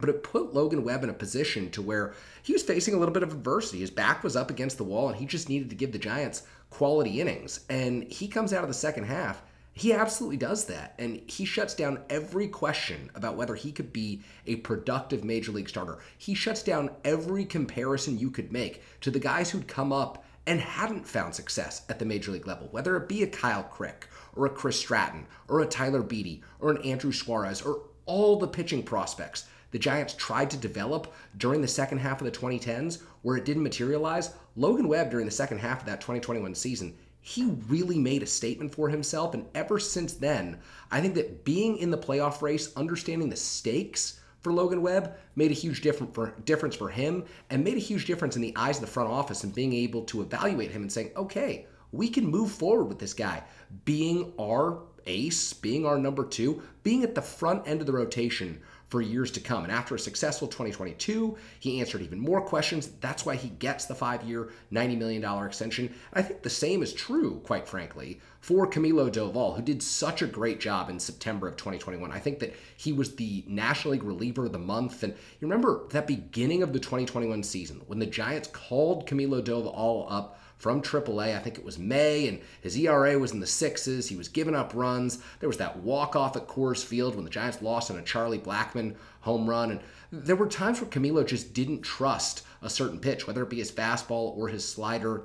But 0.00 0.08
it 0.08 0.22
put 0.22 0.54
Logan 0.54 0.84
Webb 0.84 1.02
in 1.02 1.10
a 1.10 1.14
position 1.14 1.70
to 1.72 1.82
where 1.82 2.14
he 2.44 2.52
was 2.52 2.62
facing 2.62 2.94
a 2.94 2.96
little 2.96 3.12
bit 3.12 3.24
of 3.24 3.32
adversity. 3.32 3.80
His 3.80 3.90
back 3.90 4.22
was 4.22 4.36
up 4.36 4.48
against 4.48 4.78
the 4.78 4.84
wall, 4.84 5.08
and 5.08 5.16
he 5.16 5.26
just 5.26 5.48
needed 5.48 5.70
to 5.70 5.76
give 5.76 5.90
the 5.90 5.98
Giants 5.98 6.44
quality 6.70 7.20
innings. 7.20 7.64
And 7.68 8.04
he 8.04 8.28
comes 8.28 8.52
out 8.52 8.62
of 8.62 8.68
the 8.68 8.74
second 8.74 9.04
half 9.04 9.42
he 9.78 9.92
absolutely 9.92 10.38
does 10.38 10.64
that. 10.64 10.94
And 10.98 11.22
he 11.30 11.44
shuts 11.44 11.72
down 11.72 12.00
every 12.10 12.48
question 12.48 13.10
about 13.14 13.36
whether 13.36 13.54
he 13.54 13.70
could 13.70 13.92
be 13.92 14.22
a 14.44 14.56
productive 14.56 15.22
major 15.22 15.52
league 15.52 15.68
starter. 15.68 15.98
He 16.18 16.34
shuts 16.34 16.64
down 16.64 16.90
every 17.04 17.44
comparison 17.44 18.18
you 18.18 18.32
could 18.32 18.52
make 18.52 18.82
to 19.02 19.12
the 19.12 19.20
guys 19.20 19.50
who'd 19.50 19.68
come 19.68 19.92
up 19.92 20.24
and 20.48 20.60
hadn't 20.60 21.06
found 21.06 21.32
success 21.32 21.82
at 21.88 22.00
the 22.00 22.04
major 22.04 22.32
league 22.32 22.48
level, 22.48 22.66
whether 22.72 22.96
it 22.96 23.08
be 23.08 23.22
a 23.22 23.28
Kyle 23.28 23.62
Crick 23.62 24.08
or 24.38 24.46
a 24.46 24.50
Chris 24.50 24.78
Stratton 24.78 25.26
or 25.48 25.60
a 25.60 25.66
Tyler 25.66 26.02
Beede 26.02 26.42
or 26.60 26.70
an 26.70 26.82
Andrew 26.82 27.12
Suarez 27.12 27.60
or 27.60 27.82
all 28.06 28.38
the 28.38 28.48
pitching 28.48 28.82
prospects 28.82 29.44
the 29.70 29.78
Giants 29.78 30.14
tried 30.14 30.50
to 30.50 30.56
develop 30.56 31.12
during 31.36 31.60
the 31.60 31.68
second 31.68 31.98
half 31.98 32.22
of 32.22 32.24
the 32.24 32.30
2010s 32.30 33.02
where 33.20 33.36
it 33.36 33.44
didn't 33.44 33.62
materialize. 33.62 34.32
Logan 34.56 34.88
Webb 34.88 35.10
during 35.10 35.26
the 35.26 35.32
second 35.32 35.58
half 35.58 35.80
of 35.80 35.86
that 35.86 36.00
2021 36.00 36.54
season 36.54 36.94
he 37.20 37.44
really 37.68 37.98
made 37.98 38.22
a 38.22 38.26
statement 38.26 38.74
for 38.74 38.88
himself. 38.88 39.34
And 39.34 39.44
ever 39.54 39.78
since 39.78 40.14
then, 40.14 40.58
I 40.90 41.00
think 41.00 41.14
that 41.16 41.44
being 41.44 41.76
in 41.76 41.90
the 41.90 41.98
playoff 41.98 42.40
race, 42.40 42.74
understanding 42.74 43.28
the 43.28 43.36
stakes 43.36 44.20
for 44.40 44.52
Logan 44.52 44.80
Webb 44.80 45.14
made 45.36 45.50
a 45.50 45.54
huge 45.54 45.82
difference 45.82 46.14
for, 46.14 46.32
difference 46.46 46.74
for 46.74 46.88
him 46.88 47.24
and 47.50 47.62
made 47.62 47.76
a 47.76 47.80
huge 47.80 48.06
difference 48.06 48.36
in 48.36 48.40
the 48.40 48.56
eyes 48.56 48.76
of 48.76 48.82
the 48.82 48.86
front 48.86 49.10
office 49.10 49.44
and 49.44 49.54
being 49.54 49.74
able 49.74 50.04
to 50.04 50.22
evaluate 50.22 50.70
him 50.70 50.82
and 50.82 50.92
saying, 50.92 51.10
okay, 51.16 51.66
we 51.92 52.08
can 52.08 52.26
move 52.26 52.50
forward 52.50 52.84
with 52.84 52.98
this 52.98 53.14
guy 53.14 53.42
being 53.84 54.32
our 54.40 54.82
ace, 55.06 55.52
being 55.52 55.86
our 55.86 55.98
number 55.98 56.24
two, 56.24 56.62
being 56.82 57.02
at 57.02 57.14
the 57.14 57.22
front 57.22 57.66
end 57.66 57.80
of 57.80 57.86
the 57.86 57.92
rotation 57.92 58.60
for 58.88 59.02
years 59.02 59.30
to 59.30 59.40
come. 59.40 59.64
And 59.64 59.72
after 59.72 59.94
a 59.94 59.98
successful 59.98 60.48
2022, 60.48 61.36
he 61.60 61.80
answered 61.80 62.00
even 62.00 62.18
more 62.18 62.40
questions. 62.40 62.88
That's 63.00 63.26
why 63.26 63.36
he 63.36 63.50
gets 63.50 63.84
the 63.84 63.94
five 63.94 64.24
year, 64.24 64.50
$90 64.72 64.96
million 64.96 65.46
extension. 65.46 65.86
And 65.86 65.96
I 66.14 66.22
think 66.22 66.42
the 66.42 66.50
same 66.50 66.82
is 66.82 66.94
true, 66.94 67.40
quite 67.44 67.68
frankly, 67.68 68.20
for 68.40 68.66
Camilo 68.66 69.12
Doval, 69.12 69.56
who 69.56 69.62
did 69.62 69.82
such 69.82 70.22
a 70.22 70.26
great 70.26 70.58
job 70.58 70.88
in 70.88 70.98
September 70.98 71.48
of 71.48 71.56
2021. 71.56 72.10
I 72.10 72.18
think 72.18 72.38
that 72.38 72.54
he 72.76 72.92
was 72.92 73.14
the 73.14 73.44
National 73.46 73.92
League 73.92 74.04
reliever 74.04 74.46
of 74.46 74.52
the 74.52 74.58
month. 74.58 75.02
And 75.02 75.12
you 75.12 75.48
remember 75.48 75.86
that 75.90 76.06
beginning 76.06 76.62
of 76.62 76.72
the 76.72 76.80
2021 76.80 77.42
season 77.42 77.82
when 77.86 77.98
the 77.98 78.06
Giants 78.06 78.48
called 78.48 79.06
Camilo 79.06 79.42
Doval 79.42 80.06
up 80.10 80.40
from 80.58 80.82
AAA. 80.82 81.34
I 81.34 81.38
think 81.38 81.56
it 81.56 81.64
was 81.64 81.78
May, 81.78 82.28
and 82.28 82.40
his 82.60 82.76
ERA 82.76 83.18
was 83.18 83.32
in 83.32 83.40
the 83.40 83.46
sixes. 83.46 84.08
He 84.08 84.16
was 84.16 84.28
giving 84.28 84.54
up 84.54 84.72
runs. 84.74 85.18
There 85.40 85.48
was 85.48 85.58
that 85.58 85.78
walk 85.78 86.16
off 86.16 86.36
at 86.36 86.48
Coors 86.48 86.84
Field 86.84 87.14
when 87.14 87.24
the 87.24 87.30
Giants 87.30 87.62
lost 87.62 87.90
on 87.90 87.96
a 87.96 88.02
Charlie 88.02 88.38
Blackmon 88.38 88.96
home 89.20 89.48
run. 89.48 89.70
And 89.70 89.80
there 90.10 90.36
were 90.36 90.48
times 90.48 90.80
where 90.80 90.90
Camilo 90.90 91.26
just 91.26 91.54
didn't 91.54 91.82
trust 91.82 92.44
a 92.60 92.68
certain 92.68 92.98
pitch, 92.98 93.26
whether 93.26 93.42
it 93.42 93.50
be 93.50 93.58
his 93.58 93.72
fastball 93.72 94.36
or 94.36 94.48
his 94.48 94.68
slider. 94.68 95.22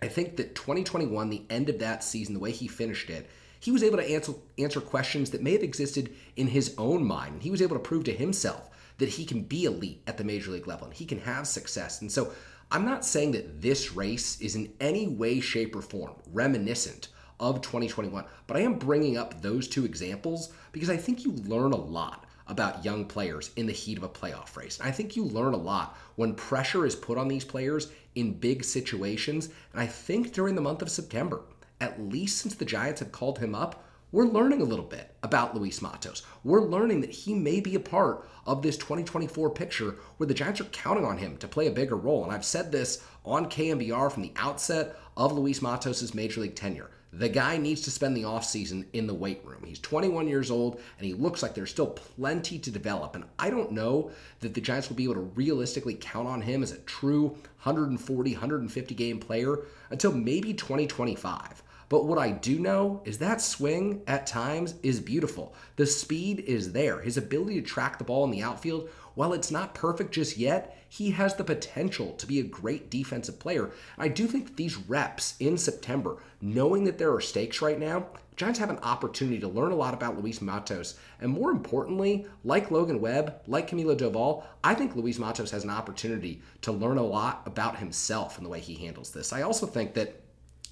I 0.00 0.08
think 0.08 0.36
that 0.36 0.54
2021, 0.54 1.30
the 1.30 1.42
end 1.50 1.68
of 1.68 1.78
that 1.80 2.04
season, 2.04 2.34
the 2.34 2.40
way 2.40 2.52
he 2.52 2.68
finished 2.68 3.10
it, 3.10 3.28
he 3.60 3.72
was 3.72 3.82
able 3.82 3.96
to 3.96 4.08
answer 4.08 4.34
answer 4.58 4.80
questions 4.80 5.30
that 5.30 5.42
may 5.42 5.52
have 5.52 5.62
existed 5.62 6.14
in 6.36 6.46
his 6.48 6.74
own 6.78 7.04
mind. 7.04 7.42
He 7.42 7.50
was 7.50 7.62
able 7.62 7.74
to 7.74 7.82
prove 7.82 8.04
to 8.04 8.12
himself 8.12 8.70
that 8.98 9.08
he 9.10 9.24
can 9.24 9.42
be 9.42 9.64
elite 9.64 10.02
at 10.06 10.16
the 10.16 10.24
major 10.24 10.50
league 10.50 10.66
level 10.66 10.86
and 10.86 10.94
he 10.94 11.04
can 11.04 11.20
have 11.20 11.46
success. 11.46 12.00
And 12.00 12.10
so 12.10 12.32
I'm 12.70 12.84
not 12.84 13.04
saying 13.04 13.32
that 13.32 13.62
this 13.62 13.92
race 13.92 14.40
is 14.40 14.54
in 14.54 14.72
any 14.78 15.06
way, 15.06 15.40
shape, 15.40 15.74
or 15.74 15.80
form 15.80 16.12
reminiscent 16.32 17.08
of 17.40 17.62
2021, 17.62 18.24
but 18.46 18.56
I 18.56 18.60
am 18.60 18.78
bringing 18.78 19.16
up 19.16 19.40
those 19.40 19.68
two 19.68 19.86
examples 19.86 20.52
because 20.72 20.90
I 20.90 20.96
think 20.96 21.24
you 21.24 21.32
learn 21.32 21.72
a 21.72 21.76
lot 21.76 22.26
about 22.46 22.84
young 22.84 23.04
players 23.04 23.50
in 23.56 23.66
the 23.66 23.72
heat 23.72 23.96
of 23.96 24.04
a 24.04 24.08
playoff 24.08 24.56
race. 24.56 24.78
And 24.78 24.88
I 24.88 24.92
think 24.92 25.16
you 25.16 25.24
learn 25.24 25.54
a 25.54 25.58
lot 25.58 25.96
when 26.16 26.34
pressure 26.34 26.84
is 26.84 26.96
put 26.96 27.18
on 27.18 27.28
these 27.28 27.44
players 27.44 27.90
in 28.14 28.32
big 28.32 28.64
situations. 28.64 29.48
And 29.72 29.80
I 29.80 29.86
think 29.86 30.32
during 30.32 30.54
the 30.54 30.60
month 30.60 30.82
of 30.82 30.90
September, 30.90 31.42
at 31.80 32.00
least 32.00 32.38
since 32.38 32.54
the 32.54 32.64
Giants 32.64 33.00
have 33.00 33.12
called 33.12 33.38
him 33.38 33.54
up, 33.54 33.84
we're 34.10 34.24
learning 34.24 34.62
a 34.62 34.64
little 34.64 34.84
bit 34.84 35.14
about 35.22 35.54
Luis 35.54 35.82
Matos. 35.82 36.22
We're 36.42 36.64
learning 36.64 37.02
that 37.02 37.10
he 37.10 37.34
may 37.34 37.60
be 37.60 37.74
a 37.74 37.80
part 37.80 38.26
of 38.46 38.62
this 38.62 38.78
2024 38.78 39.50
picture 39.50 39.96
where 40.16 40.26
the 40.26 40.32
Giants 40.32 40.62
are 40.62 40.64
counting 40.64 41.04
on 41.04 41.18
him 41.18 41.36
to 41.36 41.48
play 41.48 41.66
a 41.66 41.72
bigger 41.72 41.96
role. 41.96 42.24
And 42.24 42.32
I've 42.32 42.44
said 42.44 42.72
this 42.72 43.04
on 43.26 43.50
KNBR 43.50 44.10
from 44.10 44.22
the 44.22 44.32
outset 44.36 44.96
of 45.14 45.32
Luis 45.32 45.60
Matos' 45.60 46.14
major 46.14 46.40
league 46.40 46.54
tenure. 46.54 46.90
The 47.12 47.28
guy 47.28 47.58
needs 47.58 47.82
to 47.82 47.90
spend 47.90 48.16
the 48.16 48.22
offseason 48.22 48.86
in 48.94 49.06
the 49.06 49.14
weight 49.14 49.42
room. 49.44 49.62
He's 49.66 49.78
21 49.78 50.26
years 50.26 50.50
old 50.50 50.80
and 50.98 51.06
he 51.06 51.12
looks 51.12 51.42
like 51.42 51.54
there's 51.54 51.70
still 51.70 51.88
plenty 51.88 52.58
to 52.58 52.70
develop. 52.70 53.14
And 53.14 53.24
I 53.38 53.50
don't 53.50 53.72
know 53.72 54.10
that 54.40 54.54
the 54.54 54.60
Giants 54.62 54.88
will 54.88 54.96
be 54.96 55.04
able 55.04 55.14
to 55.14 55.20
realistically 55.20 55.94
count 56.00 56.28
on 56.28 56.40
him 56.40 56.62
as 56.62 56.72
a 56.72 56.78
true 56.78 57.28
140, 57.62 58.32
150 58.32 58.94
game 58.94 59.18
player 59.18 59.58
until 59.90 60.12
maybe 60.12 60.54
2025. 60.54 61.62
But 61.88 62.04
what 62.04 62.18
I 62.18 62.32
do 62.32 62.58
know 62.58 63.02
is 63.04 63.18
that 63.18 63.40
swing 63.40 64.02
at 64.06 64.26
times 64.26 64.74
is 64.82 65.00
beautiful. 65.00 65.54
The 65.76 65.86
speed 65.86 66.40
is 66.40 66.72
there. 66.72 67.00
His 67.00 67.16
ability 67.16 67.60
to 67.60 67.66
track 67.66 67.98
the 67.98 68.04
ball 68.04 68.24
in 68.24 68.30
the 68.30 68.42
outfield, 68.42 68.90
while 69.14 69.32
it's 69.32 69.50
not 69.50 69.74
perfect 69.74 70.12
just 70.12 70.36
yet, 70.36 70.76
he 70.88 71.10
has 71.12 71.34
the 71.34 71.44
potential 71.44 72.12
to 72.12 72.26
be 72.26 72.40
a 72.40 72.44
great 72.44 72.90
defensive 72.90 73.38
player. 73.38 73.70
I 73.96 74.08
do 74.08 74.26
think 74.26 74.56
these 74.56 74.76
reps 74.76 75.34
in 75.40 75.58
September, 75.58 76.18
knowing 76.40 76.84
that 76.84 76.98
there 76.98 77.12
are 77.12 77.20
stakes 77.20 77.60
right 77.60 77.78
now, 77.78 78.06
Giants 78.38 78.60
have 78.60 78.70
an 78.70 78.78
opportunity 78.84 79.40
to 79.40 79.48
learn 79.48 79.72
a 79.72 79.76
lot 79.76 79.94
about 79.94 80.16
Luis 80.16 80.40
Matos. 80.40 80.94
And 81.20 81.32
more 81.32 81.50
importantly, 81.50 82.24
like 82.44 82.70
Logan 82.70 83.00
Webb, 83.00 83.40
like 83.48 83.68
Camilo 83.68 83.98
Doval, 83.98 84.44
I 84.62 84.74
think 84.74 84.94
Luis 84.94 85.18
Matos 85.18 85.50
has 85.50 85.64
an 85.64 85.70
opportunity 85.70 86.40
to 86.62 86.70
learn 86.70 86.98
a 86.98 87.02
lot 87.02 87.42
about 87.46 87.78
himself 87.78 88.36
and 88.36 88.46
the 88.46 88.50
way 88.50 88.60
he 88.60 88.76
handles 88.76 89.10
this. 89.10 89.32
I 89.32 89.42
also 89.42 89.66
think 89.66 89.94
that 89.94 90.20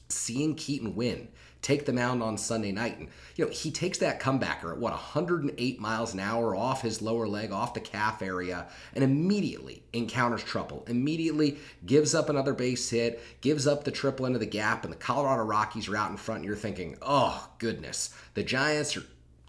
seeing 0.09 0.55
Keaton 0.55 0.95
Winn 0.95 1.29
take 1.67 1.85
the 1.85 1.93
mound 1.93 2.23
on 2.23 2.39
Sunday 2.39 2.71
night. 2.71 2.97
And, 2.99 3.09
you 3.35 3.45
know, 3.45 3.51
he 3.51 3.73
takes 3.73 3.99
that 3.99 4.21
comebacker 4.21 4.71
at 4.71 4.79
what, 4.79 4.93
108 4.93 5.81
miles 5.81 6.15
an 6.15 6.21
hour 6.21 6.55
off 6.55 6.83
his 6.83 7.03
lower 7.03 7.27
leg, 7.27 7.51
off 7.51 7.75
the 7.75 7.81
calf 7.81 8.23
area, 8.23 8.69
and 8.95 9.03
immediately 9.03 9.83
encounters 9.93 10.45
trouble. 10.45 10.85
Immediately 10.87 11.59
gives 11.85 12.15
up 12.15 12.29
another 12.29 12.55
base 12.55 12.89
hit, 12.89 13.21
gives 13.41 13.67
up 13.67 13.83
the 13.83 13.91
triple 13.91 14.27
into 14.27 14.39
the 14.39 14.47
gap, 14.47 14.85
and 14.85 14.93
the 14.93 14.99
Colorado 14.99 15.43
Rockies 15.43 15.89
are 15.89 15.97
out 15.97 16.11
in 16.11 16.17
front. 16.17 16.39
And 16.39 16.47
you're 16.47 16.57
thinking, 16.57 16.97
oh, 17.03 17.49
goodness, 17.59 18.15
the 18.35 18.45
Giants 18.45 18.97
are 18.97 19.05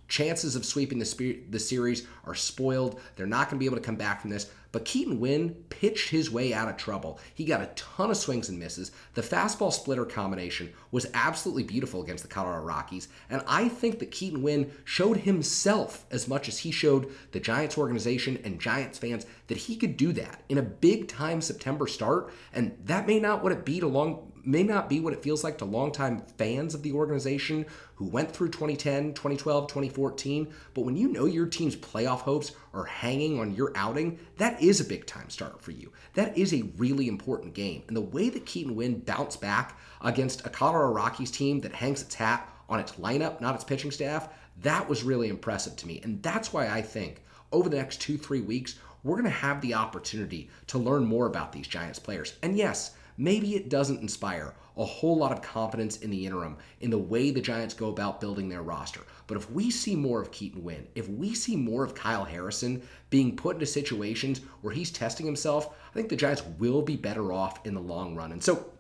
chances 0.08 0.56
of 0.56 0.66
sweeping 0.66 1.00
the, 1.00 1.40
the 1.50 1.60
series 1.60 2.08
are 2.26 2.36
spoiled. 2.36 3.00
They're 3.16 3.28
not 3.28 3.50
going 3.50 3.58
to 3.58 3.60
be 3.60 3.66
able 3.66 3.78
to 3.78 3.84
come 3.84 3.96
back 3.96 4.22
from 4.22 4.32
this. 4.32 4.50
But 4.78 4.86
Keaton 4.86 5.20
Winn 5.20 5.56
pitched 5.70 6.10
his 6.10 6.30
way 6.30 6.54
out 6.54 6.70
of 6.70 6.78
trouble. 6.78 7.20
He 7.34 7.46
got 7.46 7.64
a 7.64 7.72
ton 7.74 8.12
of 8.12 8.18
swings 8.18 8.48
and 8.48 8.60
misses. 8.60 8.92
The 9.16 9.24
fastball 9.24 9.74
splitter 9.74 10.06
combination 10.06 10.72
was 10.92 11.08
absolutely 11.16 11.64
beautiful 11.64 12.04
against 12.04 12.22
the 12.22 12.30
Colorado 12.30 12.64
Rockies. 12.64 13.08
And 13.32 13.42
I 13.48 13.70
think 13.70 13.98
that 13.98 14.12
Keaton 14.12 14.44
Winn 14.44 14.72
showed 14.84 15.18
himself 15.18 16.06
as 16.12 16.28
much 16.28 16.48
as 16.48 16.60
he 16.60 16.70
showed 16.70 17.12
the 17.32 17.40
Giants 17.40 17.76
organization 17.76 18.40
and 18.44 18.62
Giants 18.62 19.00
fans 19.00 19.26
that 19.48 19.58
he 19.58 19.78
could 19.78 19.98
do 19.98 20.14
that 20.14 20.44
in 20.48 20.60
a 20.60 20.62
big 20.62 21.08
time 21.08 21.42
September 21.42 21.88
start. 21.88 22.32
And 22.54 22.78
that 22.86 23.08
may 23.08 23.20
not 23.20 23.42
what 23.42 23.54
it 23.54 23.66
be 23.66 23.80
to 23.80 23.88
long 23.88 24.32
may 24.48 24.64
not 24.64 24.88
be 24.88 25.00
what 25.00 25.14
it 25.14 25.22
feels 25.22 25.44
like 25.44 25.58
to 25.58 25.66
longtime 25.66 26.22
fans 26.38 26.74
of 26.74 26.82
the 26.82 26.94
organization 26.94 27.66
who 27.96 28.06
went 28.06 28.32
through 28.32 28.48
2010, 28.48 29.14
2012, 29.14 29.68
2014. 29.68 30.54
But 30.74 30.82
when 30.82 30.96
you 30.96 31.10
know 31.10 31.26
your 31.26 31.48
team's 31.48 31.76
playoff 31.76 32.22
hopes 32.22 32.54
are 32.74 32.86
hanging 32.86 33.40
on 33.40 33.54
your 33.54 33.74
outing, 33.76 34.20
that 34.38 34.62
is 34.62 34.80
a 34.80 34.86
big 34.86 35.06
time 35.06 35.30
start 35.30 35.62
for 35.62 35.72
you. 35.72 35.92
That 36.14 36.38
is 36.38 36.54
a 36.54 36.70
really 36.78 37.08
important 37.08 37.54
game. 37.54 37.84
And 37.88 37.98
the 37.98 38.02
way 38.02 38.30
that 38.30 38.46
Keaton 38.46 38.76
Winn 38.76 39.00
bounced 39.00 39.42
back 39.42 39.78
against 40.02 40.46
a 40.46 40.50
Colorado 40.50 40.94
Rockies 40.94 41.32
team 41.32 41.60
that 41.62 41.74
hangs 41.74 42.02
its 42.02 42.16
hat 42.16 42.50
on 42.70 42.80
its 42.80 42.94
lineup, 42.94 43.42
not 43.42 43.56
its 43.56 43.64
pitching 43.64 43.92
staff, 43.92 44.30
that 44.62 44.88
was 44.88 45.04
really 45.04 45.30
impressive 45.30 45.76
to 45.76 45.88
me. 45.88 46.00
And 46.04 46.24
that's 46.24 46.54
why 46.54 46.70
I 46.70 46.82
think 46.82 47.24
over 47.52 47.70
the 47.70 47.78
next 47.78 48.02
two, 48.02 48.18
three 48.18 48.42
weeks, 48.42 48.80
we're 49.04 49.16
going 49.16 49.26
to 49.26 49.30
have 49.30 49.62
the 49.62 49.74
opportunity 49.74 50.50
to 50.68 50.78
learn 50.78 51.06
more 51.06 51.28
about 51.28 51.52
these 51.52 51.68
Giants 51.68 52.00
players. 52.00 52.36
And 52.42 52.58
yes, 52.58 52.92
maybe 53.18 53.56
it 53.56 53.70
doesn't 53.70 54.02
inspire 54.02 54.54
a 54.78 54.86
whole 54.86 55.18
lot 55.18 55.32
of 55.32 55.42
confidence 55.42 55.98
in 55.98 56.12
the 56.12 56.26
interim 56.26 56.58
in 56.82 56.92
the 56.92 56.98
way 56.98 57.32
the 57.32 57.42
Giants 57.42 57.74
go 57.74 57.90
about 57.90 58.22
building 58.22 58.48
their 58.48 58.62
roster. 58.62 59.02
But 59.26 59.38
if 59.38 59.50
we 59.50 59.72
see 59.72 59.96
more 59.96 60.22
of 60.22 60.32
Keaton 60.32 60.64
Winn, 60.64 60.88
if 60.96 61.10
we 61.10 61.34
see 61.34 61.56
more 61.56 61.84
of 61.84 61.96
Kyle 61.96 62.24
Harrison 62.24 62.82
being 63.10 63.36
put 63.36 63.56
into 63.56 63.66
situations 63.66 64.42
where 64.62 64.74
he's 64.74 64.92
testing 64.92 65.26
himself, 65.26 65.76
I 65.90 65.94
think 65.94 66.10
the 66.10 66.16
Giants 66.16 66.44
will 66.60 66.84
be 66.84 66.96
better 66.96 67.34
off 67.34 67.66
in 67.66 67.74
the 67.74 67.82
long 67.82 68.16
run. 68.16 68.32
And 68.32 68.44
so 68.44 68.72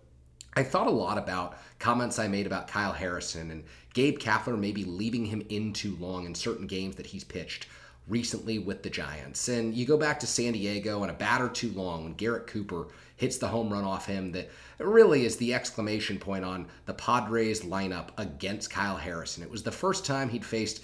I 0.53 0.63
thought 0.63 0.87
a 0.87 0.91
lot 0.91 1.17
about 1.17 1.57
comments 1.79 2.19
I 2.19 2.27
made 2.27 2.45
about 2.45 2.67
Kyle 2.67 2.93
Harrison 2.93 3.51
and 3.51 3.63
Gabe 3.93 4.19
Kapler 4.19 4.57
maybe 4.57 4.83
leaving 4.85 5.25
him 5.25 5.43
in 5.49 5.73
too 5.73 5.95
long 5.99 6.25
in 6.25 6.35
certain 6.35 6.67
games 6.67 6.95
that 6.95 7.07
he's 7.07 7.23
pitched 7.23 7.67
recently 8.07 8.59
with 8.59 8.83
the 8.83 8.89
Giants. 8.89 9.47
And 9.47 9.73
you 9.73 9.85
go 9.85 9.97
back 9.97 10.19
to 10.19 10.27
San 10.27 10.53
Diego 10.53 11.01
and 11.01 11.11
a 11.11 11.15
batter 11.15 11.49
too 11.49 11.71
long 11.71 12.03
when 12.03 12.13
Garrett 12.13 12.47
Cooper 12.47 12.87
hits 13.15 13.37
the 13.37 13.47
home 13.47 13.71
run 13.71 13.83
off 13.83 14.05
him 14.05 14.31
that 14.31 14.49
really 14.79 15.25
is 15.25 15.37
the 15.37 15.53
exclamation 15.53 16.19
point 16.19 16.45
on 16.45 16.67
the 16.85 16.93
Padres 16.93 17.61
lineup 17.61 18.09
against 18.17 18.69
Kyle 18.69 18.97
Harrison. 18.97 19.43
It 19.43 19.51
was 19.51 19.63
the 19.63 19.71
first 19.71 20.05
time 20.05 20.29
he'd 20.29 20.45
faced 20.45 20.83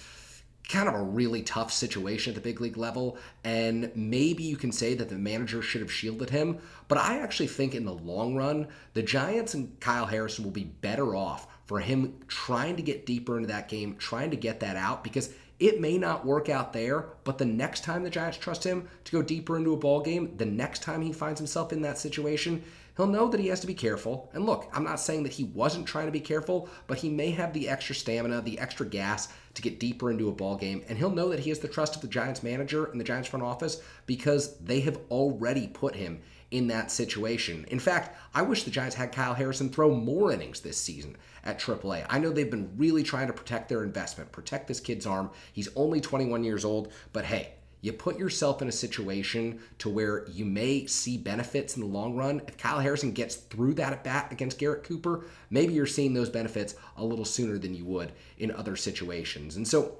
kind 0.69 0.87
of 0.87 0.95
a 0.95 1.03
really 1.03 1.41
tough 1.41 1.71
situation 1.71 2.31
at 2.31 2.35
the 2.35 2.41
big 2.41 2.61
league 2.61 2.77
level, 2.77 3.17
and 3.43 3.91
maybe 3.95 4.43
you 4.43 4.55
can 4.55 4.71
say 4.71 4.93
that 4.95 5.09
the 5.09 5.15
manager 5.15 5.61
should 5.61 5.81
have 5.81 5.91
shielded 5.91 6.29
him. 6.29 6.57
But 6.87 6.97
I 6.97 7.19
actually 7.19 7.47
think 7.47 7.75
in 7.75 7.85
the 7.85 7.93
long 7.93 8.35
run, 8.35 8.67
the 8.93 9.03
Giants 9.03 9.53
and 9.53 9.77
Kyle 9.79 10.05
Harrison 10.05 10.45
will 10.45 10.51
be 10.51 10.63
better 10.63 11.15
off 11.15 11.47
for 11.65 11.79
him 11.79 12.15
trying 12.27 12.77
to 12.77 12.81
get 12.81 13.05
deeper 13.05 13.35
into 13.35 13.47
that 13.47 13.67
game, 13.67 13.97
trying 13.97 14.31
to 14.31 14.37
get 14.37 14.61
that 14.61 14.77
out, 14.77 15.03
because 15.03 15.33
it 15.63 15.79
may 15.79 15.97
not 15.97 16.25
work 16.25 16.49
out 16.49 16.73
there, 16.73 17.05
but 17.23 17.37
the 17.37 17.45
next 17.45 17.85
time 17.85 18.03
the 18.03 18.09
Giants 18.09 18.37
trust 18.37 18.65
him 18.65 18.89
to 19.05 19.11
go 19.13 19.21
deeper 19.21 19.55
into 19.55 19.71
a 19.71 19.77
ball 19.77 20.01
game, 20.01 20.35
the 20.35 20.45
next 20.45 20.83
time 20.83 21.01
he 21.01 21.13
finds 21.13 21.39
himself 21.39 21.71
in 21.71 21.81
that 21.83 21.97
situation, 21.97 22.61
he'll 22.97 23.07
know 23.07 23.29
that 23.29 23.39
he 23.39 23.47
has 23.47 23.61
to 23.61 23.67
be 23.67 23.73
careful. 23.73 24.29
And 24.33 24.45
look, 24.45 24.69
I'm 24.73 24.83
not 24.83 24.99
saying 24.99 25.23
that 25.23 25.31
he 25.31 25.45
wasn't 25.45 25.87
trying 25.87 26.07
to 26.07 26.11
be 26.11 26.19
careful, 26.19 26.67
but 26.85 26.97
he 26.97 27.07
may 27.07 27.31
have 27.31 27.53
the 27.53 27.69
extra 27.69 27.95
stamina, 27.95 28.41
the 28.41 28.59
extra 28.59 28.85
gas 28.85 29.29
to 29.53 29.61
get 29.61 29.79
deeper 29.79 30.11
into 30.11 30.27
a 30.27 30.33
ball 30.33 30.57
game, 30.57 30.83
and 30.89 30.97
he'll 30.97 31.09
know 31.09 31.29
that 31.29 31.39
he 31.39 31.49
has 31.49 31.59
the 31.59 31.69
trust 31.69 31.95
of 31.95 32.01
the 32.01 32.09
Giants 32.09 32.43
manager 32.43 32.87
and 32.87 32.99
the 32.99 33.05
Giants 33.05 33.29
front 33.29 33.45
office 33.45 33.81
because 34.05 34.57
they 34.57 34.81
have 34.81 34.99
already 35.11 35.67
put 35.67 35.95
him 35.95 36.21
in 36.53 36.67
that 36.67 36.91
situation. 36.91 37.65
In 37.69 37.79
fact, 37.79 38.15
I 38.35 38.43
wish 38.43 38.63
the 38.63 38.69
Giants 38.69 38.95
had 38.95 39.11
Kyle 39.11 39.33
Harrison 39.33 39.69
throw 39.69 39.93
more 39.93 40.31
innings 40.31 40.59
this 40.59 40.77
season 40.77 41.17
at 41.43 41.59
AAA. 41.59 42.05
I 42.07 42.19
know 42.19 42.29
they've 42.29 42.49
been 42.49 42.69
really 42.77 43.01
trying 43.01 43.25
to 43.25 43.33
protect 43.33 43.69
their 43.69 43.83
investment, 43.83 44.31
protect 44.31 44.67
this 44.67 44.79
kid's 44.79 45.07
arm. 45.07 45.31
He's 45.51 45.69
only 45.75 45.99
21 45.99 46.43
years 46.43 46.63
old, 46.63 46.93
but 47.11 47.25
hey, 47.25 47.55
you 47.81 47.91
put 47.91 48.19
yourself 48.19 48.61
in 48.61 48.67
a 48.67 48.71
situation 48.71 49.59
to 49.79 49.89
where 49.89 50.27
you 50.29 50.45
may 50.45 50.85
see 50.85 51.17
benefits 51.17 51.75
in 51.75 51.81
the 51.81 51.87
long 51.87 52.15
run. 52.15 52.39
If 52.47 52.55
Kyle 52.55 52.79
Harrison 52.79 53.13
gets 53.13 53.35
through 53.35 53.73
that 53.73 53.91
at 53.91 54.03
bat 54.03 54.31
against 54.31 54.59
Garrett 54.59 54.83
Cooper, 54.83 55.25
maybe 55.49 55.73
you're 55.73 55.87
seeing 55.87 56.13
those 56.13 56.29
benefits 56.29 56.75
a 56.97 57.03
little 57.03 57.25
sooner 57.25 57.57
than 57.57 57.73
you 57.73 57.83
would 57.85 58.11
in 58.37 58.51
other 58.51 58.75
situations. 58.75 59.57
And 59.57 59.67
so 59.67 59.97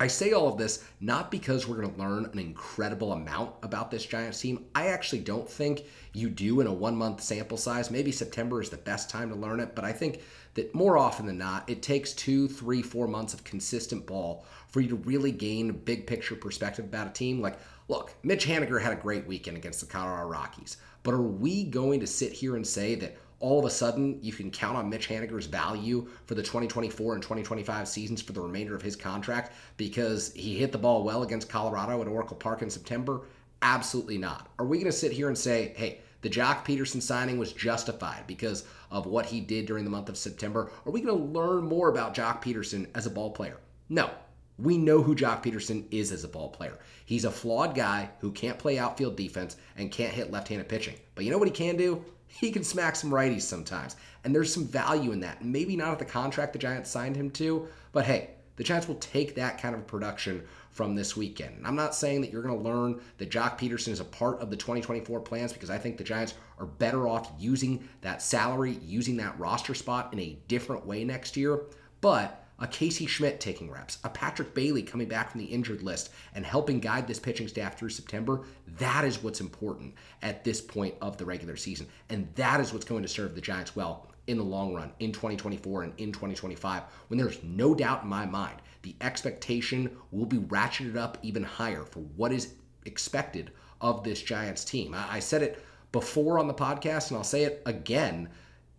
I 0.00 0.06
say 0.06 0.32
all 0.32 0.46
of 0.46 0.58
this 0.58 0.84
not 1.00 1.28
because 1.28 1.66
we're 1.66 1.80
going 1.80 1.92
to 1.92 2.00
learn 2.00 2.26
an 2.26 2.38
incredible 2.38 3.12
amount 3.12 3.54
about 3.64 3.90
this 3.90 4.06
Giants 4.06 4.40
team. 4.40 4.64
I 4.72 4.88
actually 4.88 5.20
don't 5.20 5.48
think 5.48 5.84
you 6.12 6.30
do 6.30 6.60
in 6.60 6.68
a 6.68 6.72
one 6.72 6.94
month 6.94 7.20
sample 7.20 7.56
size. 7.56 7.90
Maybe 7.90 8.12
September 8.12 8.62
is 8.62 8.70
the 8.70 8.76
best 8.76 9.10
time 9.10 9.28
to 9.30 9.34
learn 9.34 9.58
it, 9.58 9.74
but 9.74 9.84
I 9.84 9.92
think 9.92 10.20
that 10.54 10.72
more 10.72 10.96
often 10.96 11.26
than 11.26 11.38
not, 11.38 11.68
it 11.68 11.82
takes 11.82 12.12
two, 12.12 12.46
three, 12.46 12.80
four 12.80 13.08
months 13.08 13.34
of 13.34 13.42
consistent 13.42 14.06
ball 14.06 14.44
for 14.68 14.80
you 14.80 14.88
to 14.88 14.96
really 14.96 15.32
gain 15.32 15.70
a 15.70 15.74
big 15.74 16.06
picture 16.06 16.36
perspective 16.36 16.84
about 16.84 17.08
a 17.08 17.12
team. 17.12 17.40
Like, 17.40 17.58
look, 17.88 18.14
Mitch 18.22 18.46
Haniger 18.46 18.80
had 18.80 18.92
a 18.92 18.96
great 18.96 19.26
weekend 19.26 19.56
against 19.56 19.80
the 19.80 19.86
Colorado 19.86 20.28
Rockies, 20.28 20.76
but 21.02 21.14
are 21.14 21.22
we 21.22 21.64
going 21.64 21.98
to 22.00 22.06
sit 22.06 22.32
here 22.32 22.54
and 22.54 22.66
say 22.66 22.94
that 22.96 23.16
all 23.40 23.58
of 23.58 23.64
a 23.64 23.70
sudden 23.70 24.18
you 24.20 24.32
can 24.32 24.50
count 24.50 24.76
on 24.76 24.90
Mitch 24.90 25.08
Haniger's 25.08 25.46
value 25.46 26.08
for 26.26 26.34
the 26.34 26.42
2024 26.42 27.14
and 27.14 27.22
2025 27.22 27.86
seasons 27.86 28.20
for 28.20 28.32
the 28.32 28.40
remainder 28.40 28.74
of 28.74 28.82
his 28.82 28.96
contract 28.96 29.52
because 29.76 30.32
he 30.34 30.56
hit 30.56 30.72
the 30.72 30.78
ball 30.78 31.04
well 31.04 31.22
against 31.22 31.48
Colorado 31.48 32.00
at 32.00 32.08
Oracle 32.08 32.36
Park 32.36 32.62
in 32.62 32.70
September? 32.70 33.22
Absolutely 33.62 34.18
not. 34.18 34.48
Are 34.58 34.66
we 34.66 34.78
going 34.78 34.86
to 34.86 34.92
sit 34.92 35.12
here 35.12 35.28
and 35.28 35.38
say, 35.38 35.72
hey, 35.76 36.00
the 36.20 36.28
Joc 36.28 36.64
Pederson 36.64 37.00
signing 37.00 37.38
was 37.38 37.52
justified 37.52 38.26
because 38.26 38.64
of 38.90 39.06
what 39.06 39.26
he 39.26 39.40
did 39.40 39.66
during 39.66 39.84
the 39.84 39.90
month 39.90 40.08
of 40.08 40.16
September? 40.16 40.72
Are 40.84 40.92
we 40.92 41.00
going 41.00 41.16
to 41.16 41.24
learn 41.24 41.64
more 41.64 41.88
about 41.88 42.14
Joc 42.14 42.42
Pederson 42.42 42.88
as 42.94 43.06
a 43.06 43.10
ball 43.10 43.30
player? 43.30 43.58
No. 43.88 44.10
We 44.58 44.76
know 44.76 45.00
who 45.00 45.14
Joc 45.14 45.44
Pederson 45.44 45.84
is 45.92 46.10
as 46.10 46.24
a 46.24 46.28
ball 46.28 46.48
player. 46.48 46.76
He's 47.06 47.24
a 47.24 47.30
flawed 47.30 47.76
guy 47.76 48.10
who 48.18 48.32
can't 48.32 48.58
play 48.58 48.76
outfield 48.76 49.14
defense 49.14 49.56
and 49.76 49.92
can't 49.92 50.12
hit 50.12 50.32
left 50.32 50.48
handed 50.48 50.68
pitching. 50.68 50.96
But 51.14 51.24
you 51.24 51.30
know 51.30 51.38
what 51.38 51.46
he 51.46 51.54
can 51.54 51.76
do? 51.76 52.04
He 52.28 52.52
can 52.52 52.62
smack 52.62 52.94
some 52.94 53.10
righties 53.10 53.42
sometimes. 53.42 53.96
And 54.24 54.34
there's 54.34 54.52
some 54.52 54.66
value 54.66 55.12
in 55.12 55.20
that. 55.20 55.44
Maybe 55.44 55.76
not 55.76 55.92
at 55.92 55.98
the 55.98 56.04
contract 56.04 56.52
the 56.52 56.58
Giants 56.58 56.90
signed 56.90 57.16
him 57.16 57.30
to, 57.32 57.66
but 57.92 58.04
hey, 58.04 58.30
the 58.56 58.64
Giants 58.64 58.88
will 58.88 58.96
take 58.96 59.34
that 59.34 59.60
kind 59.60 59.74
of 59.74 59.86
production 59.86 60.42
from 60.70 60.94
this 60.94 61.16
weekend. 61.16 61.56
And 61.56 61.66
I'm 61.66 61.76
not 61.76 61.94
saying 61.94 62.20
that 62.20 62.30
you're 62.30 62.42
going 62.42 62.56
to 62.56 62.68
learn 62.68 63.00
that 63.18 63.30
Joc 63.30 63.58
Pederson 63.58 63.88
is 63.88 64.00
a 64.00 64.04
part 64.04 64.40
of 64.40 64.50
the 64.50 64.56
2024 64.56 65.20
plans 65.20 65.52
because 65.52 65.70
I 65.70 65.78
think 65.78 65.96
the 65.96 66.04
Giants 66.04 66.34
are 66.58 66.66
better 66.66 67.08
off 67.08 67.32
using 67.38 67.88
that 68.02 68.20
salary, 68.20 68.78
using 68.82 69.16
that 69.18 69.38
roster 69.38 69.74
spot 69.74 70.12
in 70.12 70.20
a 70.20 70.38
different 70.48 70.84
way 70.84 71.04
next 71.04 71.36
year. 71.36 71.62
But 72.00 72.44
a 72.58 72.66
Casey 72.66 73.06
Schmitt 73.06 73.40
taking 73.40 73.70
reps, 73.70 73.98
a 74.04 74.08
Patrick 74.08 74.54
Bailey 74.54 74.82
coming 74.82 75.08
back 75.08 75.30
from 75.30 75.40
the 75.40 75.46
injured 75.46 75.82
list 75.82 76.10
and 76.34 76.44
helping 76.44 76.80
guide 76.80 77.06
this 77.06 77.20
pitching 77.20 77.48
staff 77.48 77.78
through 77.78 77.90
September, 77.90 78.44
that 78.78 79.04
is 79.04 79.22
what's 79.22 79.40
important 79.40 79.94
at 80.22 80.44
this 80.44 80.60
point 80.60 80.94
of 81.00 81.16
the 81.16 81.24
regular 81.24 81.56
season. 81.56 81.86
And 82.08 82.28
that 82.34 82.60
is 82.60 82.72
what's 82.72 82.84
going 82.84 83.02
to 83.02 83.08
serve 83.08 83.34
the 83.34 83.40
Giants 83.40 83.76
well 83.76 84.08
in 84.26 84.36
the 84.36 84.44
long 84.44 84.74
run 84.74 84.92
in 85.00 85.10
2024 85.10 85.84
and 85.84 85.92
in 85.96 86.12
2025 86.12 86.82
when 87.08 87.18
there's 87.18 87.42
no 87.42 87.74
doubt 87.74 88.02
in 88.02 88.08
my 88.08 88.26
mind 88.26 88.60
the 88.82 88.94
expectation 89.00 89.90
will 90.10 90.26
be 90.26 90.36
ratcheted 90.36 90.96
up 90.96 91.16
even 91.22 91.42
higher 91.42 91.82
for 91.82 92.00
what 92.16 92.30
is 92.30 92.54
expected 92.84 93.50
of 93.80 94.04
this 94.04 94.20
Giants 94.22 94.64
team. 94.64 94.94
I 94.94 95.20
said 95.20 95.42
it 95.42 95.64
before 95.92 96.38
on 96.38 96.46
the 96.46 96.54
podcast 96.54 97.08
and 97.08 97.16
I'll 97.16 97.24
say 97.24 97.44
it 97.44 97.62
again. 97.66 98.28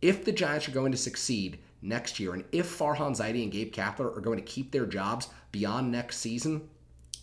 If 0.01 0.23
the 0.23 0.31
Giants 0.31 0.67
are 0.67 0.71
going 0.71 0.91
to 0.91 0.97
succeed, 0.97 1.59
next 1.81 2.19
year. 2.19 2.33
And 2.33 2.43
if 2.51 2.77
Farhan 2.77 3.17
Zaidi 3.17 3.43
and 3.43 3.51
Gabe 3.51 3.73
Kapler 3.73 4.15
are 4.15 4.21
going 4.21 4.37
to 4.37 4.43
keep 4.43 4.71
their 4.71 4.85
jobs 4.85 5.27
beyond 5.51 5.91
next 5.91 6.17
season, 6.17 6.69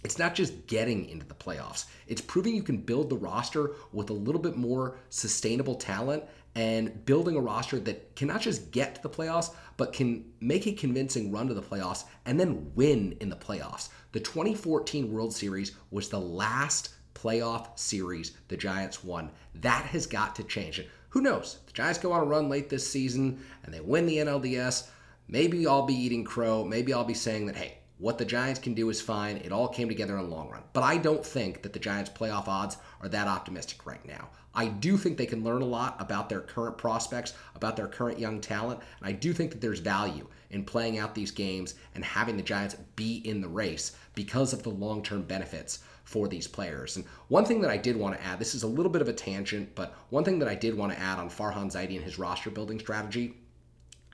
it's 0.05 0.19
not 0.19 0.35
just 0.35 0.67
getting 0.67 1.09
into 1.09 1.27
the 1.27 1.35
playoffs. 1.35 1.87
It's 2.07 2.21
proving 2.21 2.55
you 2.55 2.63
can 2.63 2.77
build 2.77 3.11
the 3.11 3.17
roster 3.17 3.73
with 3.93 4.11
a 4.11 4.15
little 4.15 4.41
bit 4.41 4.57
more 4.57 4.99
sustainable 5.11 5.75
talent 5.75 6.23
and 6.55 7.05
building 7.05 7.37
a 7.37 7.41
roster 7.41 7.79
that 7.81 8.17
can 8.17 8.29
not 8.29 8.41
just 8.41 8.71
get 8.71 8.95
to 8.95 9.03
the 9.03 9.11
playoffs, 9.11 9.53
but 9.77 9.93
can 9.93 10.25
make 10.41 10.67
a 10.67 10.73
convincing 10.73 11.31
run 11.31 11.49
to 11.49 11.55
the 11.55 11.63
playoffs 11.63 12.05
and 12.25 12.39
then 12.39 12.71
win 12.75 13.17
in 13.21 13.29
the 13.29 13.37
playoffs. 13.37 13.89
The 14.13 14.21
2014 14.21 15.13
World 15.13 15.35
Series 15.35 15.73
was 15.91 16.09
the 16.09 16.21
last 16.21 16.95
playoff 17.15 17.79
series 17.79 18.33
the 18.49 18.57
Giants 18.57 19.03
won. 19.03 19.31
That 19.57 19.87
has 19.87 20.07
got 20.07 20.35
to 20.37 20.45
change 20.45 20.83
Who 21.17 21.23
knows? 21.23 21.61
The 21.65 21.73
Giants 21.73 21.99
go 21.99 22.13
on 22.13 22.21
a 22.21 22.25
run 22.27 22.51
late 22.51 22.69
this 22.69 22.87
season 22.87 23.43
and 23.65 23.73
they 23.73 23.81
win 23.81 24.05
the 24.05 24.19
NLDS, 24.19 24.89
maybe 25.29 25.67
I'll 25.67 25.87
be 25.87 25.95
eating 25.95 26.25
crow. 26.25 26.63
Maybe 26.63 26.93
I'll 26.93 27.05
be 27.05 27.15
saying 27.15 27.47
that, 27.47 27.57
hey, 27.57 27.79
what 27.97 28.19
the 28.19 28.27
Giants 28.27 28.61
can 28.61 28.75
do 28.75 28.91
is 28.91 29.01
fine. 29.01 29.39
It 29.39 29.51
all 29.51 29.67
came 29.67 29.89
together 29.89 30.19
in 30.19 30.29
the 30.29 30.37
long 30.37 30.51
run. 30.51 30.65
But 30.75 30.83
I 30.83 30.99
don't 30.99 31.25
think 31.25 31.63
that 31.63 31.73
the 31.73 31.79
Giants' 31.79 32.11
playoff 32.11 32.49
odds 32.49 32.77
are 33.01 33.09
that 33.09 33.29
optimistic 33.29 33.87
right 33.87 34.05
now. 34.07 34.29
I 34.55 34.67
do 34.67 34.99
think 34.99 35.17
they 35.17 35.25
can 35.25 35.43
learn 35.43 35.63
a 35.63 35.67
lot 35.67 35.97
about 35.99 36.29
their 36.29 36.43
current 36.43 36.77
prospects, 36.77 37.33
about 37.55 37.79
their 37.79 37.89
current 37.89 38.19
young 38.19 38.39
talent, 38.39 38.81
and 38.99 39.09
I 39.09 39.13
do 39.13 39.33
think 39.33 39.53
that 39.53 39.63
there's 39.63 39.81
value 39.81 40.29
in 40.51 40.65
playing 40.65 40.99
out 40.99 41.15
these 41.15 41.31
games 41.31 41.77
and 41.95 42.05
having 42.05 42.37
the 42.37 42.43
Giants 42.43 42.77
be 42.95 43.23
in 43.25 43.41
the 43.41 43.49
race 43.49 43.97
because 44.15 44.53
of 44.53 44.63
the 44.63 44.69
long 44.69 45.03
term 45.03 45.23
benefits 45.23 45.79
for 46.07 46.29
these 46.29 46.47
players. 46.49 46.97
And 46.97 47.05
one 47.29 47.45
thing 47.45 47.61
that 47.61 47.71
I 47.71 47.77
did 47.77 47.97
want 47.97 48.17
to 48.17 48.25
add 48.25 48.39
this 48.39 48.55
is 48.55 48.63
a 48.63 48.69
little 48.69 48.91
bit 48.91 49.03
of 49.03 49.09
a 49.09 49.13
tangent, 49.13 49.75
but 49.75 49.95
one 50.09 50.25
thing 50.25 50.39
that 50.39 50.49
I 50.49 50.55
did 50.55 50.75
want 50.75 50.93
to 50.93 50.99
add 50.99 51.19
on 51.19 51.29
Farhan 51.29 51.71
Zaidi 51.71 51.97
and 51.97 52.05
his 52.05 52.19
roster 52.19 52.49
building 52.49 52.79
strategy 52.79 53.35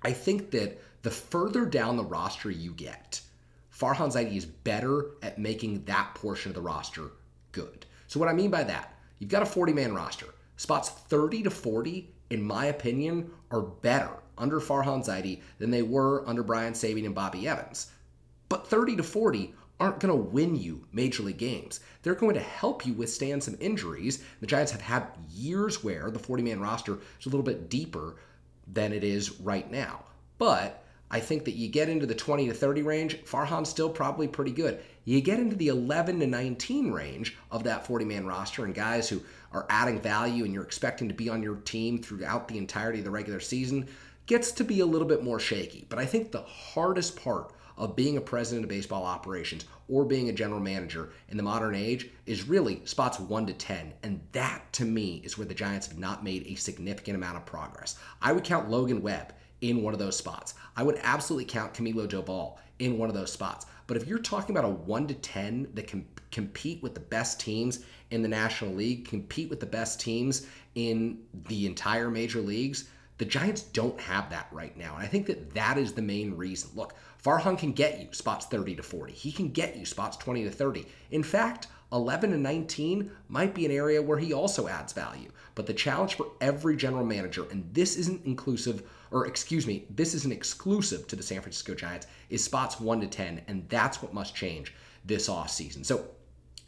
I 0.05 0.13
think 0.13 0.51
that 0.51 0.81
the 1.03 1.11
further 1.11 1.65
down 1.65 1.97
the 1.97 2.05
roster 2.05 2.51
you 2.51 2.73
get, 2.73 3.21
Farhan 3.73 4.13
Zaidi 4.13 4.37
is 4.37 4.45
better 4.45 5.07
at 5.23 5.39
making 5.39 5.85
that 5.85 6.15
portion 6.15 6.51
of 6.51 6.55
the 6.55 6.61
roster 6.61 7.13
good. 7.53 7.87
So, 8.09 8.19
what 8.21 8.29
I 8.29 8.33
mean 8.33 8.51
by 8.51 8.65
that, 8.65 8.97
you've 9.19 9.31
got 9.31 9.43
a 9.43 9.47
40 9.47 9.73
man 9.73 9.95
roster. 9.95 10.27
Spots 10.57 10.91
30 10.91 11.45
to 11.45 11.51
40, 11.51 12.13
in 12.31 12.43
my 12.43 12.67
opinion, 12.67 13.31
are 13.51 13.63
better 13.63 14.11
under 14.39 14.61
Farhan 14.61 15.05
Zaidi 15.05 15.41
than 15.59 15.71
they 15.71 15.83
were 15.83 16.29
under 16.29 16.43
Brian 16.43 16.73
Sabean 16.73 17.07
and 17.07 17.15
Bobby 17.15 17.49
Evans. 17.49 17.91
But 18.49 18.67
30 18.67 18.97
to 18.97 19.03
40 19.03 19.55
aren't 19.83 19.99
going 19.99 20.17
to 20.17 20.31
win 20.31 20.55
you 20.55 20.85
major 20.93 21.25
league 21.25 21.39
games. 21.39 21.81
They're 22.03 22.15
going 22.15 22.35
to 22.35 22.41
help 22.41 22.87
you 22.87 22.93
withstand 22.93 23.43
some 23.43 23.57
injuries. 23.59 24.23
The 24.41 24.47
Giants 24.47 24.71
have 24.71 24.81
had 24.81 25.09
years 25.35 25.83
where 25.83 26.09
the 26.13 26.21
40 26.21 26.45
man 26.45 26.61
roster 26.61 27.01
is 27.19 27.27
a 27.27 27.29
little 27.29 27.43
bit 27.43 27.69
deeper 27.69 28.15
than 28.73 28.93
it 28.93 29.03
is 29.03 29.41
right 29.41 29.69
now. 29.69 30.05
But 30.39 30.85
I 31.11 31.19
think 31.19 31.45
that 31.47 31.57
you 31.57 31.69
get 31.69 31.89
into 31.89 32.07
the 32.07 32.15
20 32.15 32.47
to 32.47 32.55
30 32.55 32.83
range, 32.83 33.25
Farhan's 33.25 33.69
still 33.69 33.91
probably 33.91 34.29
pretty 34.29 34.53
good. 34.53 34.81
You 35.05 35.21
get 35.21 35.41
into 35.41 35.57
the 35.57 35.69
11 35.69 36.21
to 36.21 36.29
19 36.29 36.93
range 36.93 37.37
of 37.51 37.65
that 37.65 37.85
40 37.85 38.05
man 38.05 38.25
roster 38.25 38.65
and 38.65 38.75
guys 38.75 39.09
who 39.09 39.21
are 39.53 39.67
adding 39.69 40.01
value 40.01 40.45
and 40.45 40.55
you're 40.55 40.63
expecting 40.63 41.09
to 41.09 41.15
be 41.15 41.29
on 41.29 41.43
your 41.43 41.57
team 41.57 42.01
throughout 42.01 42.47
the 42.47 42.57
entirety 42.57 43.01
of 43.01 43.05
the 43.05 43.11
regular 43.11 43.41
season 43.41 43.89
gets 44.27 44.53
to 44.53 44.65
be 44.65 44.81
a 44.81 44.87
little 44.87 45.09
bit 45.09 45.23
more 45.23 45.41
shaky. 45.41 45.87
But 45.89 45.99
I 45.99 46.07
think 46.07 46.31
the 46.31 46.43
hardest 46.43 47.23
part 47.23 47.53
of 47.77 47.97
being 47.97 48.17
a 48.17 48.21
president 48.21 48.65
of 48.65 48.69
baseball 48.69 49.05
operations 49.05 49.65
or 49.89 50.05
being 50.05 50.29
a 50.29 50.33
general 50.33 50.61
manager 50.61 51.11
in 51.29 51.37
the 51.37 51.43
modern 51.43 51.75
age 51.75 52.11
is 52.27 52.49
really 52.49 52.83
spots 52.85 53.19
1 53.19 53.47
to 53.47 53.53
10 53.53 53.95
and 54.03 54.21
that 54.33 54.71
to 54.73 54.85
me 54.85 55.23
is 55.25 55.39
where 55.39 55.47
the 55.47 55.55
Giants 55.55 55.87
have 55.87 55.99
not 55.99 56.23
made 56.23 56.47
a 56.47 56.55
significant 56.55 57.17
amount 57.17 57.37
of 57.37 57.47
progress. 57.47 57.99
I 58.21 58.33
would 58.33 58.45
count 58.45 58.71
Logan 58.71 59.03
Webb 59.03 59.35
in 59.63 59.83
one 59.83 59.95
of 59.95 59.99
those 59.99 60.17
spots. 60.17 60.55
I 60.77 60.83
would 60.83 61.01
absolutely 61.03 61.47
count 61.47 61.73
Camilo 61.73 62.07
Doval 62.07 62.57
in 62.79 62.99
one 62.99 63.09
of 63.09 63.15
those 63.15 63.33
spots. 63.33 63.67
But 63.87 63.97
if 63.97 64.07
you're 64.07 64.19
talking 64.19 64.57
about 64.57 64.69
a 64.69 64.73
1 64.73 65.07
to 65.09 65.15
10 65.15 65.69
that 65.75 65.87
can 65.87 66.07
compete 66.31 66.83
with 66.83 66.95
the 66.95 67.01
best 67.01 67.41
teams 67.41 67.85
in 68.11 68.23
the 68.23 68.29
National 68.29 68.73
League, 68.73 69.07
compete 69.07 69.51
with 69.51 69.61
the 69.61 69.67
best 69.67 70.01
teams 70.01 70.47
in 70.75 71.19
the 71.49 71.67
entire 71.67 72.11
major 72.11 72.41
leagues, 72.41 72.89
the 73.23 73.29
Giants 73.29 73.63
don't 73.63 74.01
have 74.01 74.31
that 74.31 74.49
right 74.51 74.77
now. 74.77 74.97
And 74.97 75.05
I 75.05 75.07
think 75.07 75.27
that 75.27 75.55
that 75.55 75.79
is 75.79 75.93
the 75.93 76.03
main 76.03 76.37
reason. 76.37 76.71
Look, 76.75 76.95
Farhan 77.25 77.57
can 77.57 77.71
get 77.71 78.01
you 78.01 78.09
spots 78.11 78.47
30 78.47 78.75
to 78.75 78.83
40. 78.83 79.13
He 79.13 79.31
can 79.31 79.51
get 79.51 79.77
you 79.77 79.85
spots 79.85 80.17
20 80.17 80.43
to 80.43 80.51
30. 80.51 80.89
In 81.13 81.23
fact, 81.23 81.69
11 81.93 82.33
and 82.33 82.43
19 82.43 83.13
might 83.29 83.55
be 83.55 83.65
an 83.65 83.71
area 83.71 84.03
where 84.03 84.19
he 84.19 84.33
also 84.33 84.67
adds 84.67 84.93
value. 84.93 85.31
But 85.55 85.67
the 85.67 85.73
challenge 85.73 86.15
for 86.17 86.33
every 86.41 86.77
general 86.77 87.07
manager, 87.07 87.47
and 87.53 87.73
this 87.73 87.95
isn't 87.95 88.27
inclusive, 88.27 88.83
or 89.13 89.29
excuse 89.29 89.69
me, 89.69 89.85
this 89.89 90.15
isn't 90.15 90.33
exclusive 90.33 91.07
to 91.07 91.15
the 91.15 91.23
San 91.23 91.43
Francisco 91.43 91.77
Giants, 91.77 92.09
is 92.29 92.43
spots 92.43 92.81
1 92.81 93.03
to 93.03 93.07
10, 93.07 93.43
and 93.47 93.69
that's 93.69 94.03
what 94.03 94.13
must 94.13 94.35
change 94.35 94.75
this 95.05 95.29
offseason. 95.29 95.87
So 95.87 96.09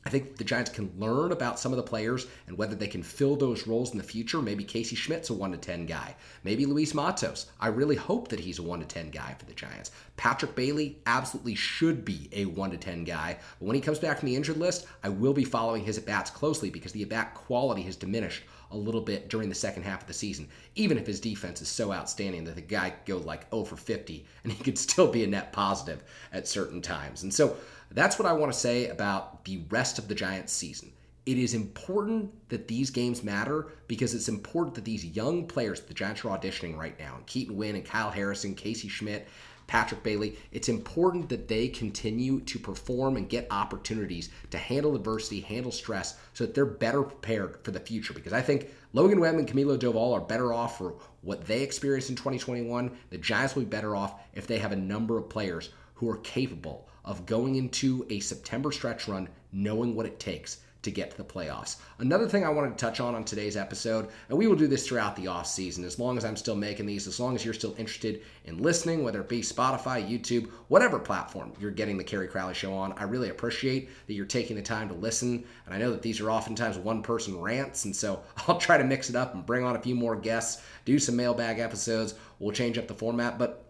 I 0.06 0.10
think 0.10 0.36
the 0.36 0.44
Giants 0.44 0.70
can 0.70 0.92
learn 0.98 1.32
about 1.32 1.58
some 1.58 1.72
of 1.72 1.76
the 1.76 1.82
players 1.82 2.26
and 2.46 2.58
whether 2.58 2.74
they 2.74 2.86
can 2.86 3.02
fill 3.02 3.36
those 3.36 3.66
roles 3.66 3.92
in 3.92 3.98
the 3.98 4.04
future. 4.04 4.42
Maybe 4.42 4.62
Casey 4.62 4.96
Schmitt's 4.96 5.30
a 5.30 5.34
1 5.34 5.52
to 5.52 5.56
10 5.56 5.86
guy. 5.86 6.14
Maybe 6.42 6.66
Luis 6.66 6.92
Matos. 6.94 7.46
I 7.58 7.68
really 7.68 7.96
hope 7.96 8.28
that 8.28 8.40
he's 8.40 8.58
a 8.58 8.62
1 8.62 8.80
to 8.80 8.86
10 8.86 9.10
guy 9.10 9.34
for 9.38 9.46
the 9.46 9.54
Giants. 9.54 9.92
Patrick 10.16 10.54
Bailey 10.54 10.98
absolutely 11.06 11.54
should 11.54 12.04
be 12.04 12.28
a 12.32 12.44
1 12.44 12.70
to 12.72 12.76
10 12.76 13.04
guy. 13.04 13.38
But 13.58 13.66
when 13.66 13.76
he 13.76 13.80
comes 13.80 13.98
back 13.98 14.18
from 14.18 14.28
the 14.28 14.36
injured 14.36 14.58
list, 14.58 14.86
I 15.02 15.08
will 15.08 15.32
be 15.32 15.44
following 15.44 15.84
his 15.84 15.96
at 15.96 16.04
bats 16.04 16.30
closely 16.30 16.70
because 16.70 16.92
the 16.92 17.02
at 17.02 17.08
bat 17.08 17.34
quality 17.34 17.82
has 17.82 17.96
diminished 17.96 18.42
a 18.70 18.76
little 18.76 19.00
bit 19.00 19.28
during 19.28 19.48
the 19.48 19.54
second 19.54 19.84
half 19.84 20.02
of 20.02 20.06
the 20.06 20.12
season, 20.12 20.48
even 20.74 20.98
if 20.98 21.06
his 21.06 21.20
defense 21.20 21.62
is 21.62 21.68
so 21.68 21.92
outstanding 21.92 22.44
that 22.44 22.56
the 22.56 22.60
guy 22.60 22.90
could 22.90 23.06
go 23.06 23.24
like 23.24 23.48
0 23.50 23.64
for 23.64 23.76
50 23.76 24.26
and 24.42 24.52
he 24.52 24.62
could 24.62 24.78
still 24.78 25.10
be 25.10 25.24
a 25.24 25.26
net 25.26 25.52
positive 25.52 26.02
at 26.32 26.48
certain 26.48 26.82
times. 26.82 27.22
And 27.22 27.32
so 27.32 27.56
that's 27.94 28.18
what 28.18 28.26
I 28.26 28.32
want 28.32 28.52
to 28.52 28.58
say 28.58 28.88
about 28.88 29.44
the 29.44 29.62
rest 29.70 29.98
of 29.98 30.08
the 30.08 30.14
Giants 30.14 30.52
season. 30.52 30.92
It 31.26 31.38
is 31.38 31.54
important 31.54 32.50
that 32.50 32.68
these 32.68 32.90
games 32.90 33.22
matter 33.22 33.68
because 33.86 34.14
it's 34.14 34.28
important 34.28 34.74
that 34.74 34.84
these 34.84 35.04
young 35.04 35.46
players 35.46 35.80
the 35.80 35.94
Giants 35.94 36.24
are 36.24 36.36
auditioning 36.36 36.76
right 36.76 36.98
now, 36.98 37.14
and 37.16 37.26
Keaton 37.26 37.56
Winn 37.56 37.76
and 37.76 37.84
Kyle 37.84 38.10
Harrison, 38.10 38.54
Casey 38.54 38.88
Schmitt, 38.88 39.26
Patrick 39.66 40.02
Bailey, 40.02 40.36
it's 40.52 40.68
important 40.68 41.30
that 41.30 41.48
they 41.48 41.68
continue 41.68 42.40
to 42.40 42.58
perform 42.58 43.16
and 43.16 43.30
get 43.30 43.46
opportunities 43.50 44.28
to 44.50 44.58
handle 44.58 44.94
adversity, 44.94 45.40
handle 45.40 45.72
stress, 45.72 46.18
so 46.34 46.44
that 46.44 46.54
they're 46.54 46.66
better 46.66 47.02
prepared 47.02 47.64
for 47.64 47.70
the 47.70 47.80
future. 47.80 48.12
Because 48.12 48.34
I 48.34 48.42
think 48.42 48.68
Logan 48.92 49.20
Webb 49.20 49.36
and 49.36 49.48
Camilo 49.48 49.78
Doval 49.78 50.12
are 50.12 50.20
better 50.20 50.52
off 50.52 50.76
for 50.76 50.96
what 51.22 51.46
they 51.46 51.62
experienced 51.62 52.10
in 52.10 52.16
2021. 52.16 52.94
The 53.08 53.18
Giants 53.18 53.54
will 53.54 53.62
be 53.62 53.68
better 53.68 53.96
off 53.96 54.20
if 54.34 54.46
they 54.46 54.58
have 54.58 54.72
a 54.72 54.76
number 54.76 55.16
of 55.16 55.30
players 55.30 55.70
who 55.94 56.10
are 56.10 56.18
capable 56.18 56.88
of 57.04 57.26
going 57.26 57.56
into 57.56 58.06
a 58.10 58.20
September 58.20 58.72
stretch 58.72 59.08
run 59.08 59.28
knowing 59.52 59.94
what 59.94 60.06
it 60.06 60.18
takes 60.18 60.58
to 60.84 60.90
get 60.90 61.10
to 61.10 61.16
the 61.16 61.24
playoffs. 61.24 61.76
Another 61.98 62.28
thing 62.28 62.44
I 62.44 62.50
wanted 62.50 62.76
to 62.76 62.84
touch 62.84 63.00
on 63.00 63.14
on 63.14 63.24
today's 63.24 63.56
episode, 63.56 64.08
and 64.28 64.38
we 64.38 64.46
will 64.46 64.54
do 64.54 64.66
this 64.66 64.86
throughout 64.86 65.16
the 65.16 65.26
off 65.26 65.46
season 65.46 65.82
as 65.84 65.98
long 65.98 66.16
as 66.16 66.24
I'm 66.24 66.36
still 66.36 66.54
making 66.54 66.86
these, 66.86 67.06
as 67.06 67.18
long 67.18 67.34
as 67.34 67.44
you're 67.44 67.54
still 67.54 67.74
interested 67.78 68.22
in 68.44 68.62
listening, 68.62 69.02
whether 69.02 69.20
it 69.20 69.28
be 69.28 69.40
Spotify, 69.40 70.06
YouTube, 70.06 70.50
whatever 70.68 70.98
platform 70.98 71.52
you're 71.58 71.70
getting 71.70 71.96
the 71.96 72.04
Kerry 72.04 72.28
Crowley 72.28 72.54
show 72.54 72.74
on. 72.74 72.92
I 72.92 73.04
really 73.04 73.30
appreciate 73.30 73.88
that 74.06 74.14
you're 74.14 74.26
taking 74.26 74.56
the 74.56 74.62
time 74.62 74.88
to 74.88 74.94
listen, 74.94 75.44
and 75.64 75.74
I 75.74 75.78
know 75.78 75.90
that 75.90 76.02
these 76.02 76.20
are 76.20 76.30
oftentimes 76.30 76.78
one 76.78 77.02
person 77.02 77.40
rants, 77.40 77.86
and 77.86 77.96
so 77.96 78.22
I'll 78.46 78.58
try 78.58 78.78
to 78.78 78.84
mix 78.84 79.10
it 79.10 79.16
up 79.16 79.34
and 79.34 79.44
bring 79.44 79.64
on 79.64 79.76
a 79.76 79.80
few 79.80 79.94
more 79.94 80.16
guests, 80.16 80.62
do 80.84 80.98
some 80.98 81.16
mailbag 81.16 81.58
episodes. 81.58 82.14
We'll 82.38 82.52
change 82.52 82.78
up 82.78 82.88
the 82.88 82.94
format, 82.94 83.38
but 83.38 83.64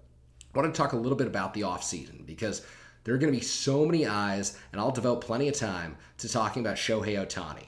I 0.52 0.58
want 0.58 0.74
to 0.74 0.76
talk 0.76 0.92
a 0.92 0.96
little 0.96 1.18
bit 1.18 1.26
about 1.26 1.54
the 1.54 1.64
off 1.64 1.82
season 1.82 2.22
because 2.26 2.62
there 3.04 3.14
are 3.14 3.18
going 3.18 3.32
to 3.32 3.38
be 3.38 3.44
so 3.44 3.84
many 3.84 4.06
eyes, 4.06 4.58
and 4.72 4.80
I'll 4.80 4.90
devote 4.90 5.20
plenty 5.20 5.48
of 5.48 5.54
time 5.54 5.96
to 6.18 6.28
talking 6.28 6.62
about 6.62 6.76
Shohei 6.76 7.16
Ohtani 7.16 7.66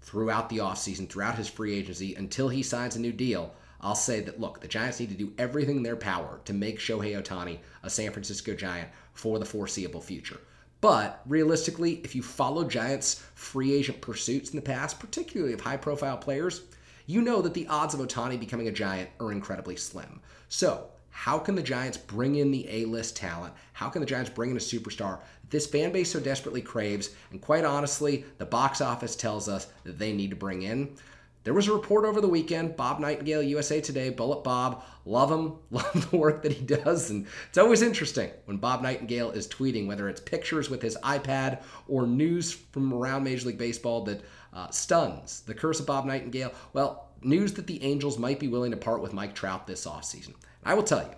throughout 0.00 0.48
the 0.48 0.58
offseason, 0.58 1.08
throughout 1.08 1.36
his 1.36 1.48
free 1.48 1.74
agency, 1.74 2.14
until 2.14 2.48
he 2.48 2.62
signs 2.62 2.96
a 2.96 3.00
new 3.00 3.12
deal. 3.12 3.54
I'll 3.80 3.94
say 3.94 4.20
that 4.20 4.40
look, 4.40 4.60
the 4.60 4.66
Giants 4.66 4.98
need 4.98 5.10
to 5.10 5.14
do 5.14 5.32
everything 5.38 5.76
in 5.76 5.82
their 5.82 5.94
power 5.94 6.40
to 6.46 6.52
make 6.52 6.78
Shohei 6.78 7.22
Ohtani 7.22 7.58
a 7.82 7.90
San 7.90 8.10
Francisco 8.10 8.54
Giant 8.54 8.88
for 9.12 9.38
the 9.38 9.44
foreseeable 9.44 10.00
future. 10.00 10.40
But 10.80 11.20
realistically, 11.26 12.00
if 12.04 12.14
you 12.14 12.22
follow 12.22 12.64
Giants' 12.64 13.22
free 13.34 13.74
agent 13.74 14.00
pursuits 14.00 14.50
in 14.50 14.56
the 14.56 14.62
past, 14.62 14.98
particularly 14.98 15.52
of 15.52 15.60
high 15.60 15.76
profile 15.76 16.16
players, 16.16 16.62
you 17.06 17.20
know 17.20 17.42
that 17.42 17.54
the 17.54 17.66
odds 17.68 17.94
of 17.94 18.00
Ohtani 18.00 18.38
becoming 18.38 18.68
a 18.68 18.72
Giant 18.72 19.10
are 19.20 19.32
incredibly 19.32 19.76
slim. 19.76 20.20
So, 20.48 20.88
how 21.18 21.36
can 21.36 21.56
the 21.56 21.62
Giants 21.64 21.98
bring 21.98 22.36
in 22.36 22.52
the 22.52 22.64
A 22.70 22.84
list 22.84 23.16
talent? 23.16 23.52
How 23.72 23.88
can 23.88 23.98
the 23.98 24.06
Giants 24.06 24.30
bring 24.30 24.52
in 24.52 24.56
a 24.56 24.60
superstar 24.60 25.18
this 25.50 25.66
fan 25.66 25.90
base 25.90 26.12
so 26.12 26.20
desperately 26.20 26.62
craves? 26.62 27.10
And 27.32 27.40
quite 27.40 27.64
honestly, 27.64 28.24
the 28.38 28.46
box 28.46 28.80
office 28.80 29.16
tells 29.16 29.48
us 29.48 29.66
that 29.82 29.98
they 29.98 30.12
need 30.12 30.30
to 30.30 30.36
bring 30.36 30.62
in. 30.62 30.94
There 31.42 31.54
was 31.54 31.66
a 31.66 31.72
report 31.72 32.04
over 32.04 32.20
the 32.20 32.28
weekend, 32.28 32.76
Bob 32.76 33.00
Nightingale, 33.00 33.42
USA 33.42 33.80
Today, 33.80 34.10
Bullet 34.10 34.44
Bob. 34.44 34.84
Love 35.04 35.28
him, 35.28 35.54
love 35.72 36.08
the 36.08 36.16
work 36.16 36.44
that 36.44 36.52
he 36.52 36.64
does. 36.64 37.10
And 37.10 37.26
it's 37.48 37.58
always 37.58 37.82
interesting 37.82 38.30
when 38.44 38.58
Bob 38.58 38.80
Nightingale 38.82 39.32
is 39.32 39.48
tweeting, 39.48 39.88
whether 39.88 40.08
it's 40.08 40.20
pictures 40.20 40.70
with 40.70 40.80
his 40.80 40.96
iPad 40.98 41.62
or 41.88 42.06
news 42.06 42.52
from 42.52 42.94
around 42.94 43.24
Major 43.24 43.48
League 43.48 43.58
Baseball 43.58 44.04
that 44.04 44.22
uh, 44.52 44.70
stuns. 44.70 45.40
The 45.40 45.54
curse 45.54 45.80
of 45.80 45.86
Bob 45.86 46.06
Nightingale. 46.06 46.52
Well, 46.74 47.08
news 47.22 47.54
that 47.54 47.66
the 47.66 47.82
Angels 47.82 48.18
might 48.18 48.38
be 48.38 48.46
willing 48.46 48.70
to 48.70 48.76
part 48.76 49.02
with 49.02 49.12
Mike 49.12 49.34
Trout 49.34 49.66
this 49.66 49.84
offseason. 49.84 50.34
I 50.64 50.74
will 50.74 50.82
tell 50.82 51.02
you, 51.02 51.14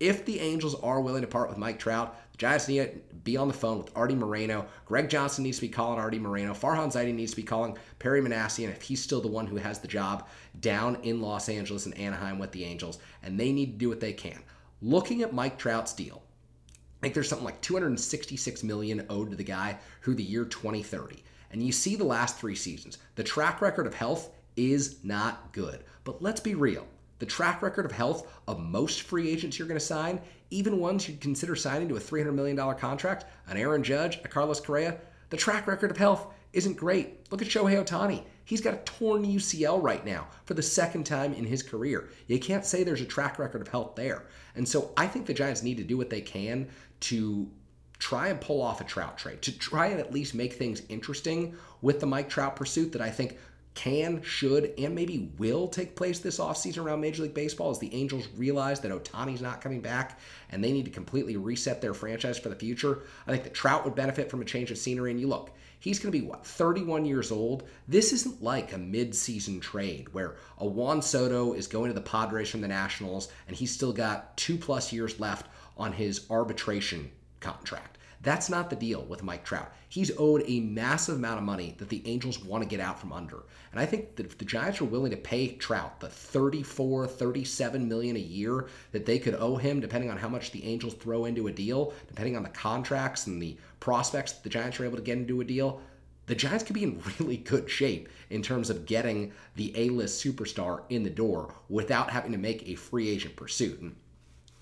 if 0.00 0.24
the 0.24 0.40
Angels 0.40 0.74
are 0.76 1.00
willing 1.00 1.22
to 1.22 1.28
part 1.28 1.48
with 1.48 1.58
Mike 1.58 1.78
Trout, 1.78 2.16
the 2.32 2.38
Giants 2.38 2.68
need 2.68 2.78
to 2.78 3.14
be 3.22 3.36
on 3.36 3.48
the 3.48 3.54
phone 3.54 3.78
with 3.78 3.96
Arte 3.96 4.14
Moreno. 4.14 4.66
Greg 4.86 5.08
Johnson 5.08 5.44
needs 5.44 5.58
to 5.58 5.62
be 5.62 5.68
calling 5.68 5.98
Arte 5.98 6.18
Moreno. 6.18 6.52
Farhan 6.52 6.92
Zaidi 6.92 7.14
needs 7.14 7.30
to 7.30 7.36
be 7.36 7.42
calling 7.42 7.76
Perry 7.98 8.20
Minasian 8.20 8.68
if 8.68 8.82
he's 8.82 9.02
still 9.02 9.20
the 9.20 9.28
one 9.28 9.46
who 9.46 9.56
has 9.56 9.78
the 9.78 9.88
job 9.88 10.28
down 10.60 10.96
in 11.02 11.22
Los 11.22 11.48
Angeles 11.48 11.86
and 11.86 11.96
Anaheim 11.96 12.38
with 12.38 12.52
the 12.52 12.64
Angels. 12.64 12.98
And 13.22 13.38
they 13.38 13.52
need 13.52 13.72
to 13.72 13.78
do 13.78 13.88
what 13.88 14.00
they 14.00 14.12
can. 14.12 14.42
Looking 14.82 15.22
at 15.22 15.32
Mike 15.32 15.58
Trout's 15.58 15.92
deal, 15.92 16.22
I 16.68 17.06
think 17.06 17.14
there's 17.14 17.28
something 17.28 17.44
like 17.44 17.60
266 17.60 18.62
million 18.62 19.06
owed 19.08 19.30
to 19.30 19.36
the 19.36 19.44
guy 19.44 19.78
through 20.02 20.16
the 20.16 20.22
year 20.22 20.44
2030. 20.44 21.22
And 21.52 21.62
you 21.62 21.70
see 21.70 21.94
the 21.94 22.04
last 22.04 22.36
three 22.36 22.56
seasons. 22.56 22.98
The 23.14 23.22
track 23.22 23.62
record 23.62 23.86
of 23.86 23.94
health 23.94 24.30
is 24.56 25.04
not 25.04 25.52
good. 25.52 25.84
But 26.02 26.20
let's 26.20 26.40
be 26.40 26.54
real. 26.54 26.86
The 27.18 27.26
track 27.26 27.62
record 27.62 27.84
of 27.84 27.92
health 27.92 28.32
of 28.48 28.60
most 28.60 29.02
free 29.02 29.30
agents 29.30 29.58
you're 29.58 29.68
going 29.68 29.78
to 29.78 29.84
sign, 29.84 30.20
even 30.50 30.78
ones 30.78 31.08
you'd 31.08 31.20
consider 31.20 31.56
signing 31.56 31.88
to 31.88 31.96
a 31.96 32.00
$300 32.00 32.34
million 32.34 32.56
contract, 32.76 33.26
an 33.48 33.56
Aaron 33.56 33.82
Judge, 33.82 34.18
a 34.24 34.28
Carlos 34.28 34.60
Correa, 34.60 34.98
the 35.30 35.36
track 35.36 35.66
record 35.66 35.90
of 35.90 35.96
health 35.96 36.26
isn't 36.52 36.76
great. 36.76 37.30
Look 37.30 37.42
at 37.42 37.48
Shohei 37.48 37.84
Ohtani. 37.84 38.22
He's 38.44 38.60
got 38.60 38.74
a 38.74 38.78
torn 38.78 39.24
UCL 39.24 39.82
right 39.82 40.04
now 40.04 40.28
for 40.44 40.54
the 40.54 40.62
second 40.62 41.04
time 41.04 41.32
in 41.34 41.44
his 41.44 41.62
career. 41.62 42.08
You 42.26 42.38
can't 42.38 42.64
say 42.64 42.84
there's 42.84 43.00
a 43.00 43.06
track 43.06 43.38
record 43.38 43.62
of 43.62 43.68
health 43.68 43.96
there. 43.96 44.26
And 44.54 44.68
so 44.68 44.92
I 44.96 45.06
think 45.06 45.26
the 45.26 45.34
Giants 45.34 45.62
need 45.62 45.78
to 45.78 45.84
do 45.84 45.96
what 45.96 46.10
they 46.10 46.20
can 46.20 46.68
to 47.00 47.50
try 47.98 48.28
and 48.28 48.40
pull 48.40 48.60
off 48.60 48.80
a 48.80 48.84
Trout 48.84 49.16
trade, 49.16 49.40
to 49.42 49.58
try 49.58 49.86
and 49.86 49.98
at 49.98 50.12
least 50.12 50.34
make 50.34 50.52
things 50.52 50.82
interesting 50.88 51.56
with 51.80 52.00
the 52.00 52.06
Mike 52.06 52.28
Trout 52.28 52.54
pursuit 52.54 52.92
that 52.92 53.00
I 53.00 53.10
think 53.10 53.38
can, 53.74 54.22
should, 54.22 54.72
and 54.78 54.94
maybe 54.94 55.30
will 55.36 55.66
take 55.66 55.96
place 55.96 56.20
this 56.20 56.38
offseason 56.38 56.84
around 56.84 57.00
Major 57.00 57.22
League 57.22 57.34
Baseball 57.34 57.70
as 57.70 57.78
the 57.78 57.92
Angels 57.92 58.28
realize 58.36 58.80
that 58.80 58.92
Ohtani's 58.92 59.42
not 59.42 59.60
coming 59.60 59.80
back 59.80 60.20
and 60.50 60.62
they 60.62 60.70
need 60.70 60.84
to 60.84 60.90
completely 60.90 61.36
reset 61.36 61.80
their 61.80 61.94
franchise 61.94 62.38
for 62.38 62.48
the 62.48 62.54
future. 62.54 63.02
I 63.26 63.32
think 63.32 63.42
that 63.44 63.54
Trout 63.54 63.84
would 63.84 63.96
benefit 63.96 64.30
from 64.30 64.40
a 64.40 64.44
change 64.44 64.70
of 64.70 64.78
scenery. 64.78 65.10
And 65.10 65.20
you 65.20 65.26
look, 65.26 65.50
he's 65.80 65.98
going 65.98 66.12
to 66.12 66.18
be 66.18 66.24
what, 66.24 66.46
31 66.46 67.04
years 67.04 67.32
old? 67.32 67.64
This 67.88 68.12
isn't 68.12 68.42
like 68.42 68.72
a 68.72 68.78
mid-season 68.78 69.58
trade 69.58 70.12
where 70.14 70.36
a 70.58 70.66
Juan 70.66 71.02
Soto 71.02 71.52
is 71.52 71.66
going 71.66 71.88
to 71.88 71.94
the 71.94 72.00
Padres 72.00 72.50
from 72.50 72.60
the 72.60 72.68
Nationals 72.68 73.28
and 73.48 73.56
he's 73.56 73.72
still 73.72 73.92
got 73.92 74.36
two 74.36 74.56
plus 74.56 74.92
years 74.92 75.18
left 75.18 75.46
on 75.76 75.92
his 75.92 76.26
arbitration 76.30 77.10
contract. 77.40 77.98
That's 78.24 78.48
not 78.48 78.70
the 78.70 78.76
deal 78.76 79.02
with 79.02 79.22
Mike 79.22 79.44
Trout. 79.44 79.70
He's 79.90 80.10
owed 80.16 80.44
a 80.46 80.60
massive 80.60 81.16
amount 81.16 81.38
of 81.38 81.44
money 81.44 81.74
that 81.76 81.90
the 81.90 82.02
Angels 82.06 82.42
want 82.42 82.62
to 82.62 82.68
get 82.68 82.80
out 82.80 82.98
from 82.98 83.12
under. 83.12 83.44
And 83.70 83.78
I 83.78 83.84
think 83.84 84.16
that 84.16 84.24
if 84.24 84.38
the 84.38 84.46
Giants 84.46 84.80
are 84.80 84.86
willing 84.86 85.10
to 85.10 85.16
pay 85.16 85.48
Trout 85.48 86.00
the 86.00 86.08
34, 86.08 87.06
37 87.06 87.86
million 87.86 88.16
a 88.16 88.20
year 88.20 88.68
that 88.92 89.04
they 89.04 89.18
could 89.18 89.34
owe 89.34 89.56
him, 89.56 89.78
depending 89.78 90.10
on 90.10 90.16
how 90.16 90.30
much 90.30 90.52
the 90.52 90.64
Angels 90.64 90.94
throw 90.94 91.26
into 91.26 91.48
a 91.48 91.52
deal, 91.52 91.92
depending 92.08 92.34
on 92.34 92.42
the 92.42 92.48
contracts 92.48 93.26
and 93.26 93.42
the 93.42 93.58
prospects 93.78 94.32
that 94.32 94.42
the 94.42 94.48
Giants 94.48 94.80
are 94.80 94.86
able 94.86 94.96
to 94.96 95.02
get 95.02 95.18
into 95.18 95.42
a 95.42 95.44
deal, 95.44 95.82
the 96.24 96.34
Giants 96.34 96.64
could 96.64 96.74
be 96.74 96.84
in 96.84 97.02
really 97.20 97.36
good 97.36 97.68
shape 97.68 98.08
in 98.30 98.40
terms 98.40 98.70
of 98.70 98.86
getting 98.86 99.32
the 99.56 99.70
A-list 99.76 100.24
superstar 100.24 100.80
in 100.88 101.02
the 101.02 101.10
door 101.10 101.54
without 101.68 102.08
having 102.08 102.32
to 102.32 102.38
make 102.38 102.66
a 102.66 102.74
free 102.74 103.10
agent 103.10 103.36
pursuit. 103.36 103.80
And 103.80 103.96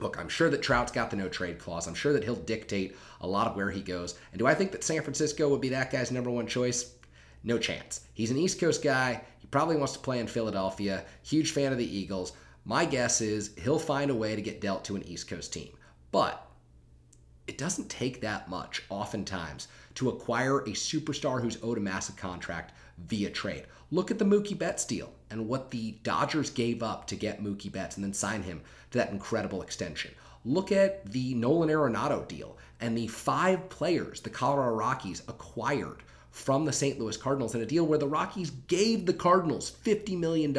Look, 0.02 0.18
I'm 0.18 0.28
sure 0.28 0.50
that 0.50 0.62
Trout's 0.62 0.90
got 0.90 1.10
the 1.10 1.16
no 1.16 1.28
trade 1.28 1.60
clause. 1.60 1.86
I'm 1.86 1.94
sure 1.94 2.12
that 2.12 2.24
he'll 2.24 2.34
dictate 2.34 2.96
a 3.20 3.26
lot 3.26 3.46
of 3.46 3.54
where 3.54 3.70
he 3.70 3.80
goes. 3.80 4.18
And 4.32 4.38
do 4.40 4.48
I 4.48 4.54
think 4.54 4.72
that 4.72 4.82
San 4.82 5.00
Francisco 5.00 5.48
would 5.48 5.60
be 5.60 5.68
that 5.68 5.92
guy's 5.92 6.10
number 6.10 6.30
one 6.30 6.48
choice? 6.48 6.94
No 7.44 7.56
chance. 7.56 8.00
He's 8.12 8.32
an 8.32 8.36
East 8.36 8.58
Coast 8.58 8.82
guy. 8.82 9.22
He 9.38 9.46
probably 9.46 9.76
wants 9.76 9.92
to 9.92 10.00
play 10.00 10.18
in 10.18 10.26
Philadelphia. 10.26 11.04
Huge 11.22 11.52
fan 11.52 11.70
of 11.70 11.78
the 11.78 11.96
Eagles. 11.96 12.32
My 12.64 12.84
guess 12.84 13.20
is 13.20 13.52
he'll 13.62 13.78
find 13.78 14.10
a 14.10 14.14
way 14.14 14.34
to 14.34 14.42
get 14.42 14.60
dealt 14.60 14.84
to 14.86 14.96
an 14.96 15.06
East 15.06 15.28
Coast 15.28 15.52
team. 15.52 15.70
But 16.10 16.48
it 17.46 17.56
doesn't 17.56 17.88
take 17.88 18.20
that 18.20 18.48
much, 18.48 18.82
oftentimes, 18.88 19.68
to 19.94 20.08
acquire 20.08 20.58
a 20.60 20.70
superstar 20.70 21.40
who's 21.40 21.58
owed 21.62 21.78
a 21.78 21.80
massive 21.80 22.16
contract 22.16 22.72
via 22.98 23.30
trade. 23.30 23.66
Look 23.92 24.10
at 24.10 24.18
the 24.18 24.24
Mookie 24.24 24.56
Betts 24.56 24.86
deal 24.86 25.12
and 25.28 25.46
what 25.46 25.70
the 25.70 25.96
Dodgers 26.02 26.48
gave 26.48 26.82
up 26.82 27.06
to 27.08 27.14
get 27.14 27.44
Mookie 27.44 27.70
Betts 27.70 27.94
and 27.96 28.02
then 28.02 28.14
sign 28.14 28.42
him 28.42 28.62
to 28.90 28.96
that 28.96 29.10
incredible 29.10 29.60
extension. 29.60 30.12
Look 30.46 30.72
at 30.72 31.12
the 31.12 31.34
Nolan 31.34 31.68
Arenado 31.68 32.26
deal 32.26 32.56
and 32.80 32.96
the 32.96 33.08
five 33.08 33.68
players 33.68 34.22
the 34.22 34.30
Colorado 34.30 34.74
Rockies 34.74 35.20
acquired 35.28 36.02
from 36.30 36.64
the 36.64 36.72
St. 36.72 36.98
Louis 36.98 37.18
Cardinals 37.18 37.54
in 37.54 37.60
a 37.60 37.66
deal 37.66 37.86
where 37.86 37.98
the 37.98 38.08
Rockies 38.08 38.48
gave 38.66 39.04
the 39.04 39.12
Cardinals 39.12 39.76
$50 39.84 40.18
million 40.18 40.56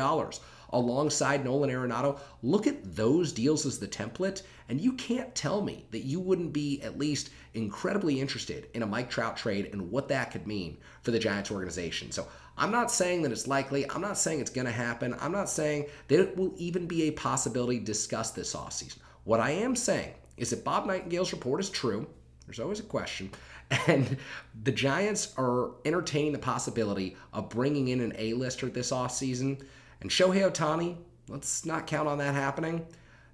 alongside 0.73 1.43
Nolan 1.43 1.69
Arenado. 1.69 2.19
Look 2.41 2.67
at 2.67 2.95
those 2.95 3.31
deals 3.31 3.65
as 3.65 3.79
the 3.79 3.87
template, 3.87 4.41
and 4.69 4.81
you 4.81 4.93
can't 4.93 5.33
tell 5.33 5.61
me 5.61 5.85
that 5.91 6.05
you 6.05 6.19
wouldn't 6.19 6.53
be 6.53 6.81
at 6.81 6.97
least 6.99 7.29
incredibly 7.53 8.19
interested 8.19 8.67
in 8.73 8.83
a 8.83 8.87
Mike 8.87 9.09
Trout 9.09 9.37
trade 9.37 9.69
and 9.71 9.91
what 9.91 10.07
that 10.09 10.31
could 10.31 10.45
mean 10.45 10.77
for 11.01 11.11
the 11.11 11.19
Giants 11.19 11.51
organization. 11.51 12.11
So 12.11 12.27
I'm 12.57 12.71
not 12.71 12.91
saying 12.91 13.23
that 13.23 13.31
it's 13.31 13.47
likely. 13.47 13.89
I'm 13.89 14.01
not 14.01 14.17
saying 14.17 14.39
it's 14.39 14.51
going 14.51 14.67
to 14.67 14.71
happen. 14.71 15.15
I'm 15.19 15.31
not 15.31 15.49
saying 15.49 15.87
that 16.07 16.19
it 16.19 16.37
will 16.37 16.53
even 16.57 16.85
be 16.85 17.03
a 17.03 17.11
possibility 17.11 17.79
discussed 17.79 18.35
this 18.35 18.55
offseason. 18.55 18.97
What 19.23 19.39
I 19.39 19.51
am 19.51 19.75
saying 19.75 20.13
is 20.37 20.51
that 20.51 20.63
Bob 20.63 20.85
Nightingale's 20.85 21.33
report 21.33 21.59
is 21.59 21.69
true. 21.69 22.07
There's 22.45 22.59
always 22.59 22.79
a 22.79 22.83
question. 22.83 23.31
And 23.87 24.17
the 24.63 24.73
Giants 24.73 25.33
are 25.35 25.71
entertaining 25.83 26.33
the 26.33 26.37
possibility 26.37 27.17
of 27.31 27.49
bringing 27.49 27.87
in 27.87 28.01
an 28.01 28.13
A-lister 28.17 28.67
this 28.67 28.91
offseason. 28.91 29.63
And 30.01 30.11
Shohei 30.11 30.47
Ohtani, 30.51 30.97
let's 31.27 31.65
not 31.65 31.87
count 31.87 32.07
on 32.07 32.19
that 32.19 32.35
happening. 32.35 32.85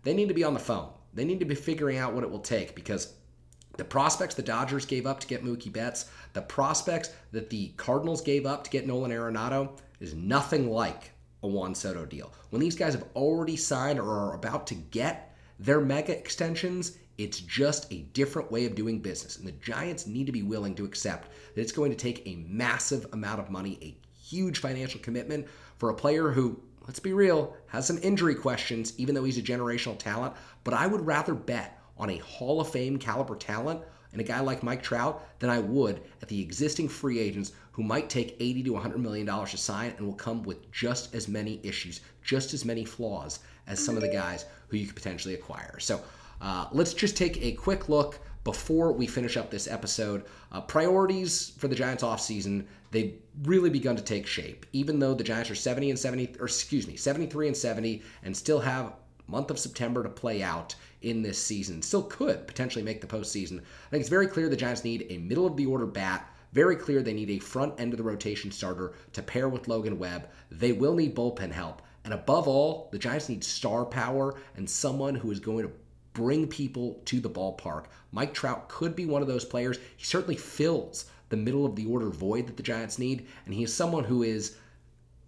They 0.04 0.14
need 0.14 0.30
to 0.30 0.34
be 0.34 0.46
on 0.46 0.54
the 0.54 0.60
phone. 0.60 0.92
They 1.14 1.26
need 1.26 1.40
to 1.40 1.46
be 1.46 1.56
figuring 1.56 1.98
out 1.98 2.14
what 2.14 2.24
it 2.24 2.30
will 2.30 2.40
take 2.40 2.74
because 2.74 3.16
the 3.80 3.86
prospects 3.86 4.36
the 4.36 4.42
Dodgers 4.42 4.86
gave 4.86 5.08
up 5.08 5.22
to 5.22 5.28
get 5.28 5.42
Mookie 5.42 5.72
Betts, 5.72 6.12
the 6.34 6.42
prospects 6.42 7.12
that 7.32 7.50
the 7.50 7.70
Cardinals 7.78 8.22
gave 8.22 8.46
up 8.46 8.66
to 8.66 8.70
get 8.70 8.86
Nolan 8.86 9.10
Arenado 9.10 9.80
is 10.02 10.14
nothing 10.14 10.70
like 10.70 11.12
a 11.44 11.48
Juan 11.48 11.74
Soto 11.74 12.06
deal. 12.06 12.34
When 12.50 12.60
these 12.60 12.76
guys 12.76 12.92
have 12.92 13.06
already 13.16 13.56
signed 13.56 13.98
or 13.98 14.12
are 14.12 14.36
about 14.36 14.68
to 14.68 14.76
get 14.76 15.34
their 15.60 15.80
mega 15.80 16.12
extensions, 16.12 16.98
it's 17.18 17.40
just 17.40 17.90
a 17.94 18.02
different 18.12 18.52
way 18.52 18.66
of 18.66 18.76
doing 18.76 19.00
business. 19.00 19.38
And 19.38 19.48
the 19.48 19.54
Giants 19.54 20.06
need 20.06 20.26
to 20.26 20.34
be 20.34 20.44
willing 20.44 20.76
to 20.76 20.84
accept 20.84 21.30
that 21.56 21.62
it's 21.62 21.72
going 21.72 21.92
to 21.92 21.98
take 21.98 22.28
a 22.28 22.44
massive 22.50 23.08
amount 23.14 23.40
of 23.40 23.50
money, 23.50 23.80
a 23.82 23.98
huge 24.14 24.60
financial 24.60 25.00
commitment 25.00 25.48
for 25.78 25.90
a 25.90 25.96
player 25.96 26.32
who, 26.32 26.62
let's 26.86 27.00
be 27.00 27.14
real, 27.14 27.56
has 27.68 27.88
some 27.88 28.00
injury 28.04 28.36
questions, 28.36 28.94
even 28.98 29.16
though 29.16 29.24
he's 29.24 29.38
a 29.38 29.42
generational 29.42 29.98
talent. 29.98 30.34
But 30.66 30.74
I 30.74 30.86
would 30.86 31.06
rather 31.06 31.34
bet 31.34 31.79
on 32.00 32.10
a 32.10 32.18
Hall 32.18 32.62
of 32.62 32.70
Fame 32.70 32.98
caliber 32.98 33.36
talent 33.36 33.82
and 34.12 34.22
a 34.22 34.24
guy 34.24 34.40
like 34.40 34.64
Mike 34.64 34.82
Trout 34.82 35.24
than 35.40 35.50
I 35.50 35.60
would 35.60 36.02
at 36.22 36.28
the 36.28 36.42
existing 36.42 36.88
free 36.88 37.20
agents 37.20 37.52
who 37.72 37.84
might 37.84 38.10
take 38.10 38.36
80 38.40 38.64
to 38.64 38.74
100 38.74 38.98
million 39.00 39.26
dollars 39.26 39.52
to 39.52 39.58
sign 39.58 39.94
and 39.98 40.06
will 40.06 40.14
come 40.14 40.44
with 40.44 40.72
just 40.72 41.14
as 41.14 41.28
many 41.28 41.60
issues, 41.64 42.02
just 42.24 42.54
as 42.54 42.66
many 42.66 42.86
flaws 42.86 43.40
as 43.68 43.84
some 43.84 43.96
of 43.96 44.02
the 44.02 44.10
guys 44.10 44.46
who 44.68 44.78
you 44.78 44.88
could 44.88 44.96
potentially 44.96 45.36
acquire. 45.36 45.80
So 45.80 46.02
uh, 46.42 46.68
let's 46.72 46.94
just 46.94 47.16
take 47.16 47.42
a 47.44 47.52
quick 47.54 47.90
look 47.90 48.20
before 48.44 48.92
we 48.94 49.06
finish 49.06 49.38
up 49.38 49.52
this 49.52 49.68
episode. 49.68 50.26
Uh, 50.52 50.62
priorities 50.62 51.52
for 51.58 51.68
the 51.68 51.76
Giants 51.76 52.04
offseason, 52.04 52.66
they've 52.92 53.16
really 53.44 53.70
begun 53.70 53.96
to 53.96 54.02
take 54.02 54.26
shape. 54.26 54.66
Even 54.74 54.98
though 54.98 55.14
the 55.14 55.24
Giants 55.24 55.52
are 55.52 55.56
70 55.56 55.92
and 55.92 56.00
70, 56.00 56.36
or 56.40 56.46
excuse 56.46 56.88
me, 56.88 56.96
73 56.96 57.48
and 57.48 57.58
70, 57.58 58.02
and 58.24 58.36
still 58.36 58.60
have 58.60 58.94
month 59.28 59.52
of 59.52 59.60
September 59.60 60.02
to 60.04 60.10
play 60.10 60.42
out 60.42 60.74
in 61.02 61.22
this 61.22 61.42
season. 61.42 61.82
Still 61.82 62.04
could 62.04 62.48
potentially 62.48 62.84
make 62.84 63.02
the 63.02 63.08
postseason. 63.08 63.60
I 63.60 63.90
think 63.90 64.02
it's 64.02 64.10
very 64.10 64.28
clear 64.28 64.50
the 64.50 64.56
Giants 64.56 64.84
need 64.84 65.08
a 65.10 65.18
middle 65.18 65.46
of 65.46 65.56
the 65.56 65.66
order 65.66 65.86
bat. 65.86 66.30
Very 66.52 66.76
clear 66.76 67.02
they 67.02 67.14
need 67.14 67.30
a 67.30 67.40
front 67.40 67.80
end 67.80 67.94
of 67.94 67.98
the 67.98 68.04
rotation 68.04 68.52
starter 68.52 68.94
to 69.14 69.22
pair 69.22 69.50
with 69.50 69.68
Logan 69.68 70.00
Webb. 70.00 70.30
They 70.52 70.72
will 70.72 70.96
need 70.96 71.16
bullpen 71.16 71.52
help. 71.52 71.82
And 72.04 72.14
above 72.14 72.48
all, 72.48 72.90
the 72.92 73.00
Giants 73.00 73.30
need 73.30 73.44
star 73.44 73.86
power 73.86 74.36
and 74.56 74.70
someone 74.70 75.16
who 75.16 75.32
is 75.32 75.40
going 75.40 75.66
to 75.68 75.74
bring 76.14 76.48
people 76.48 77.02
to 77.06 77.20
the 77.20 77.30
ballpark. 77.30 77.86
Mike 78.12 78.34
Trout 78.34 78.68
could 78.68 78.96
be 78.96 79.06
one 79.06 79.22
of 79.22 79.28
those 79.28 79.46
players. 79.46 79.78
He 79.96 80.06
certainly 80.06 80.36
fills 80.36 81.06
the 81.30 81.38
middle 81.38 81.66
of 81.66 81.76
the 81.76 81.86
order 81.86 82.10
void 82.10 82.48
that 82.48 82.58
the 82.58 82.64
Giants 82.64 82.98
need, 82.98 83.28
and 83.46 83.54
he 83.54 83.64
is 83.64 83.74
someone 83.74 84.04
who 84.04 84.24
is 84.24 84.58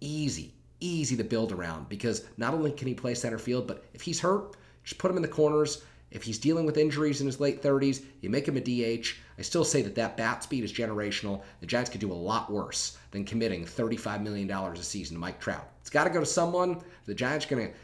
easy, 0.00 0.52
easy 0.80 1.16
to 1.16 1.24
build 1.24 1.52
around 1.52 1.88
because 1.88 2.24
not 2.36 2.52
only 2.52 2.72
can 2.72 2.88
he 2.88 2.94
play 2.94 3.14
center 3.14 3.38
field, 3.38 3.68
but 3.68 3.84
if 3.94 4.02
he's 4.02 4.20
hurt, 4.20 4.56
just 4.84 4.98
put 4.98 5.10
him 5.10 5.16
in 5.16 5.22
the 5.22 5.28
corners. 5.28 5.82
If 6.10 6.22
he's 6.22 6.38
dealing 6.38 6.66
with 6.66 6.76
injuries 6.76 7.20
in 7.20 7.26
his 7.26 7.40
late 7.40 7.62
30s, 7.62 8.04
you 8.20 8.28
make 8.28 8.46
him 8.46 8.56
a 8.56 8.60
DH. 8.60 9.14
I 9.38 9.42
still 9.42 9.64
say 9.64 9.80
that 9.82 9.94
that 9.94 10.16
bat 10.16 10.42
speed 10.42 10.62
is 10.62 10.72
generational. 10.72 11.42
The 11.60 11.66
Giants 11.66 11.90
could 11.90 12.00
do 12.00 12.12
a 12.12 12.14
lot 12.14 12.52
worse 12.52 12.98
than 13.12 13.24
committing 13.24 13.64
$35 13.64 14.22
million 14.22 14.50
a 14.50 14.76
season 14.76 15.16
to 15.16 15.20
Mike 15.20 15.40
Trout. 15.40 15.66
It's 15.80 15.90
got 15.90 16.04
to 16.04 16.10
go 16.10 16.20
to 16.20 16.26
someone. 16.26 16.82
The 17.06 17.14
Giants 17.14 17.46
going 17.46 17.68
to 17.68 17.74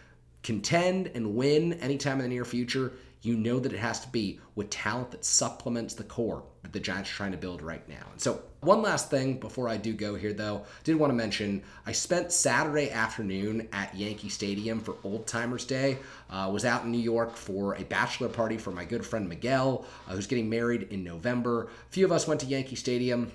contend 0.43 1.11
and 1.15 1.35
win 1.35 1.75
anytime 1.75 2.19
in 2.19 2.25
the 2.25 2.29
near 2.29 2.45
future 2.45 2.93
you 3.23 3.37
know 3.37 3.59
that 3.59 3.73
it 3.73 3.79
has 3.79 4.01
to 4.01 4.09
be 4.09 4.41
with 4.55 4.71
talent 4.71 5.11
that 5.11 5.25
supplements 5.25 5.95
the 5.95 6.05
core 6.05 6.45
that 6.63 6.73
the 6.73 6.81
Giants 6.81 7.11
are 7.11 7.15
trying 7.15 7.33
to 7.33 7.39
build 7.39 7.63
right 7.63 7.87
now. 7.89 8.07
And 8.13 8.21
so, 8.21 8.43
one 8.61 8.83
last 8.83 9.11
thing 9.11 9.39
before 9.39 9.69
I 9.69 9.77
do 9.77 9.93
go 9.93 10.15
here, 10.15 10.33
though, 10.33 10.65
did 10.85 10.97
want 10.97 11.11
to 11.11 11.17
mention 11.17 11.63
I 11.87 11.93
spent 11.93 12.33
Saturday 12.33 12.91
afternoon 12.91 13.69
at 13.73 13.95
Yankee 13.95 14.29
Stadium 14.29 14.81
for 14.81 14.97
Old 15.05 15.27
Timers 15.27 15.65
Day. 15.65 15.99
Uh, 16.29 16.51
was 16.53 16.65
out 16.65 16.85
in 16.85 16.91
New 16.91 16.99
York 16.99 17.37
for 17.37 17.75
a 17.75 17.85
bachelor 17.85 18.29
party 18.29 18.57
for 18.57 18.71
my 18.71 18.85
good 18.85 19.07
friend 19.07 19.29
Miguel, 19.29 19.85
uh, 20.09 20.13
who's 20.13 20.27
getting 20.27 20.51
married 20.51 20.89
in 20.91 21.05
November. 21.05 21.65
A 21.65 21.91
few 21.91 22.05
of 22.05 22.13
us 22.13 22.27
went 22.27 22.41
to 22.41 22.47
Yankee 22.47 22.77
Stadium 22.77 23.31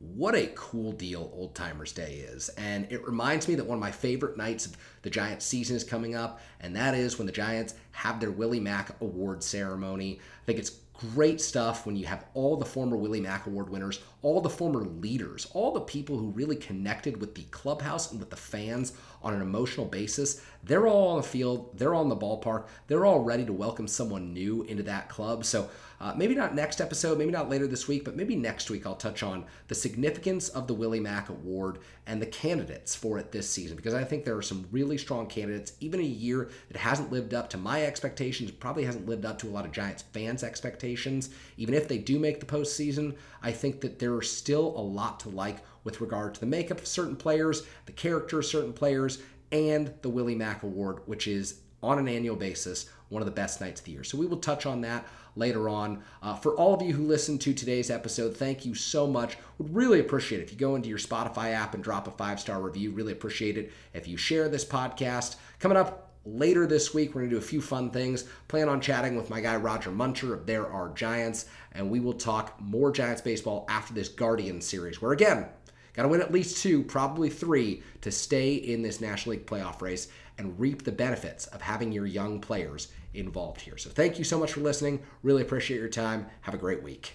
what 0.00 0.34
a 0.34 0.50
cool 0.54 0.92
deal 0.92 1.30
Old 1.34 1.54
Timers 1.54 1.92
Day 1.92 2.24
is. 2.26 2.48
And 2.50 2.90
it 2.90 3.06
reminds 3.06 3.46
me 3.46 3.54
that 3.56 3.66
one 3.66 3.76
of 3.76 3.82
my 3.82 3.90
favorite 3.90 4.36
nights 4.36 4.64
of 4.64 4.76
the 5.02 5.10
Giants 5.10 5.44
season 5.44 5.76
is 5.76 5.84
coming 5.84 6.14
up, 6.14 6.40
and 6.60 6.74
that 6.74 6.94
is 6.94 7.18
when 7.18 7.26
the 7.26 7.32
Giants 7.32 7.74
have 7.92 8.18
their 8.18 8.30
Willie 8.30 8.60
Mac 8.60 8.98
Award 9.02 9.42
ceremony. 9.42 10.18
I 10.42 10.46
think 10.46 10.58
it's 10.58 10.70
great 11.00 11.40
stuff 11.40 11.86
when 11.86 11.96
you 11.96 12.04
have 12.04 12.26
all 12.34 12.56
the 12.56 12.64
former 12.64 12.96
Willie 12.96 13.20
Mac 13.20 13.46
Award 13.46 13.70
winners, 13.70 14.00
all 14.22 14.40
the 14.40 14.50
former 14.50 14.80
leaders, 14.84 15.46
all 15.54 15.72
the 15.72 15.80
people 15.80 16.18
who 16.18 16.30
really 16.30 16.56
connected 16.56 17.18
with 17.20 17.34
the 17.34 17.44
clubhouse 17.44 18.10
and 18.10 18.20
with 18.20 18.28
the 18.28 18.36
fans 18.36 18.92
on 19.22 19.32
an 19.32 19.40
emotional 19.40 19.86
basis. 19.86 20.42
They're 20.62 20.86
all 20.86 21.08
on 21.08 21.16
the 21.16 21.26
field, 21.26 21.78
they're 21.78 21.94
all 21.94 22.02
in 22.02 22.08
the 22.08 22.16
ballpark, 22.16 22.66
they're 22.86 23.06
all 23.06 23.20
ready 23.20 23.44
to 23.46 23.52
welcome 23.52 23.88
someone 23.88 24.32
new 24.32 24.62
into 24.64 24.82
that 24.84 25.08
club. 25.08 25.44
So 25.44 25.70
uh, 26.00 26.14
maybe 26.16 26.34
not 26.34 26.54
next 26.54 26.80
episode, 26.80 27.18
maybe 27.18 27.30
not 27.30 27.50
later 27.50 27.66
this 27.66 27.86
week, 27.88 28.04
but 28.04 28.16
maybe 28.16 28.34
next 28.34 28.70
week 28.70 28.86
I'll 28.86 28.94
touch 28.94 29.22
on 29.22 29.44
the 29.68 29.74
significance 29.74 30.48
of 30.48 30.66
the 30.66 30.74
Willie 30.74 31.00
Mac 31.00 31.28
Award 31.28 31.78
and 32.06 32.20
the 32.20 32.26
candidates 32.26 32.94
for 32.94 33.18
it 33.18 33.32
this 33.32 33.48
season 33.48 33.76
because 33.76 33.94
I 33.94 34.04
think 34.04 34.24
there 34.24 34.36
are 34.36 34.42
some 34.42 34.66
really 34.70 34.96
strong 34.96 35.26
candidates. 35.26 35.72
Even 35.80 36.00
a 36.00 36.04
year 36.04 36.50
that 36.68 36.78
hasn't 36.78 37.12
lived 37.12 37.34
up 37.34 37.50
to 37.50 37.58
my 37.58 37.84
expectations, 37.84 38.50
probably 38.50 38.84
hasn't 38.84 39.06
lived 39.06 39.24
up 39.24 39.38
to 39.40 39.48
a 39.48 39.50
lot 39.50 39.66
of 39.66 39.72
Giants 39.72 40.02
fans' 40.12 40.42
expectations. 40.42 41.30
Even 41.56 41.74
if 41.74 41.88
they 41.88 41.98
do 41.98 42.18
make 42.18 42.40
the 42.40 42.46
postseason, 42.46 43.14
I 43.42 43.52
think 43.52 43.80
that 43.80 43.98
there 43.98 44.14
are 44.14 44.22
still 44.22 44.74
a 44.76 44.80
lot 44.80 45.20
to 45.20 45.28
like 45.28 45.58
with 45.84 46.00
regard 46.00 46.34
to 46.34 46.40
the 46.40 46.46
makeup 46.46 46.78
of 46.78 46.86
certain 46.86 47.16
players, 47.16 47.62
the 47.86 47.92
character 47.92 48.38
of 48.38 48.46
certain 48.46 48.72
players, 48.72 49.22
and 49.52 49.92
the 50.02 50.08
Willie 50.08 50.34
Mac 50.34 50.62
Award, 50.62 51.00
which 51.06 51.26
is 51.26 51.60
on 51.82 51.98
an 51.98 52.08
annual 52.08 52.36
basis 52.36 52.90
one 53.10 53.22
of 53.22 53.26
the 53.26 53.32
best 53.32 53.60
nights 53.60 53.80
of 53.80 53.84
the 53.84 53.92
year. 53.92 54.04
So 54.04 54.16
we 54.16 54.26
will 54.26 54.38
touch 54.38 54.66
on 54.66 54.80
that 54.82 55.06
later 55.36 55.68
on. 55.68 56.02
Uh, 56.22 56.34
for 56.34 56.54
all 56.54 56.72
of 56.72 56.82
you 56.82 56.94
who 56.94 57.04
listened 57.04 57.40
to 57.42 57.52
today's 57.52 57.90
episode, 57.90 58.36
thank 58.36 58.64
you 58.64 58.74
so 58.74 59.06
much. 59.06 59.36
Would 59.58 59.74
really 59.74 60.00
appreciate 60.00 60.40
it 60.40 60.44
if 60.44 60.52
you 60.52 60.58
go 60.58 60.76
into 60.76 60.88
your 60.88 60.98
Spotify 60.98 61.52
app 61.52 61.74
and 61.74 61.84
drop 61.84 62.06
a 62.06 62.12
five 62.12 62.40
star 62.40 62.60
review. 62.60 62.92
Really 62.92 63.12
appreciate 63.12 63.58
it 63.58 63.72
if 63.92 64.08
you 64.08 64.16
share 64.16 64.48
this 64.48 64.64
podcast. 64.64 65.36
Coming 65.58 65.76
up 65.76 66.12
later 66.24 66.66
this 66.66 66.94
week, 66.94 67.10
we're 67.14 67.22
going 67.22 67.30
to 67.30 67.36
do 67.36 67.38
a 67.38 67.42
few 67.42 67.60
fun 67.60 67.90
things. 67.90 68.24
Plan 68.48 68.68
on 68.68 68.80
chatting 68.80 69.16
with 69.16 69.30
my 69.30 69.40
guy 69.40 69.56
Roger 69.56 69.90
Muncher 69.90 70.32
of 70.32 70.46
There 70.46 70.70
Are 70.70 70.90
Giants, 70.90 71.46
and 71.72 71.90
we 71.90 71.98
will 72.00 72.12
talk 72.12 72.60
more 72.60 72.92
Giants 72.92 73.22
baseball 73.22 73.66
after 73.68 73.94
this 73.94 74.08
Guardian 74.08 74.60
series, 74.60 75.00
where 75.00 75.12
again, 75.12 75.48
Got 75.94 76.02
to 76.02 76.08
win 76.08 76.20
at 76.20 76.32
least 76.32 76.62
two, 76.62 76.82
probably 76.82 77.28
three, 77.28 77.82
to 78.00 78.10
stay 78.10 78.54
in 78.54 78.82
this 78.82 79.00
National 79.00 79.32
League 79.32 79.46
playoff 79.46 79.80
race 79.80 80.08
and 80.38 80.58
reap 80.58 80.84
the 80.84 80.92
benefits 80.92 81.46
of 81.48 81.60
having 81.60 81.92
your 81.92 82.06
young 82.06 82.40
players 82.40 82.88
involved 83.14 83.60
here. 83.60 83.76
So 83.76 83.90
thank 83.90 84.18
you 84.18 84.24
so 84.24 84.38
much 84.38 84.52
for 84.52 84.60
listening. 84.60 85.00
Really 85.22 85.42
appreciate 85.42 85.78
your 85.78 85.88
time. 85.88 86.26
Have 86.42 86.54
a 86.54 86.58
great 86.58 86.82
week. 86.82 87.14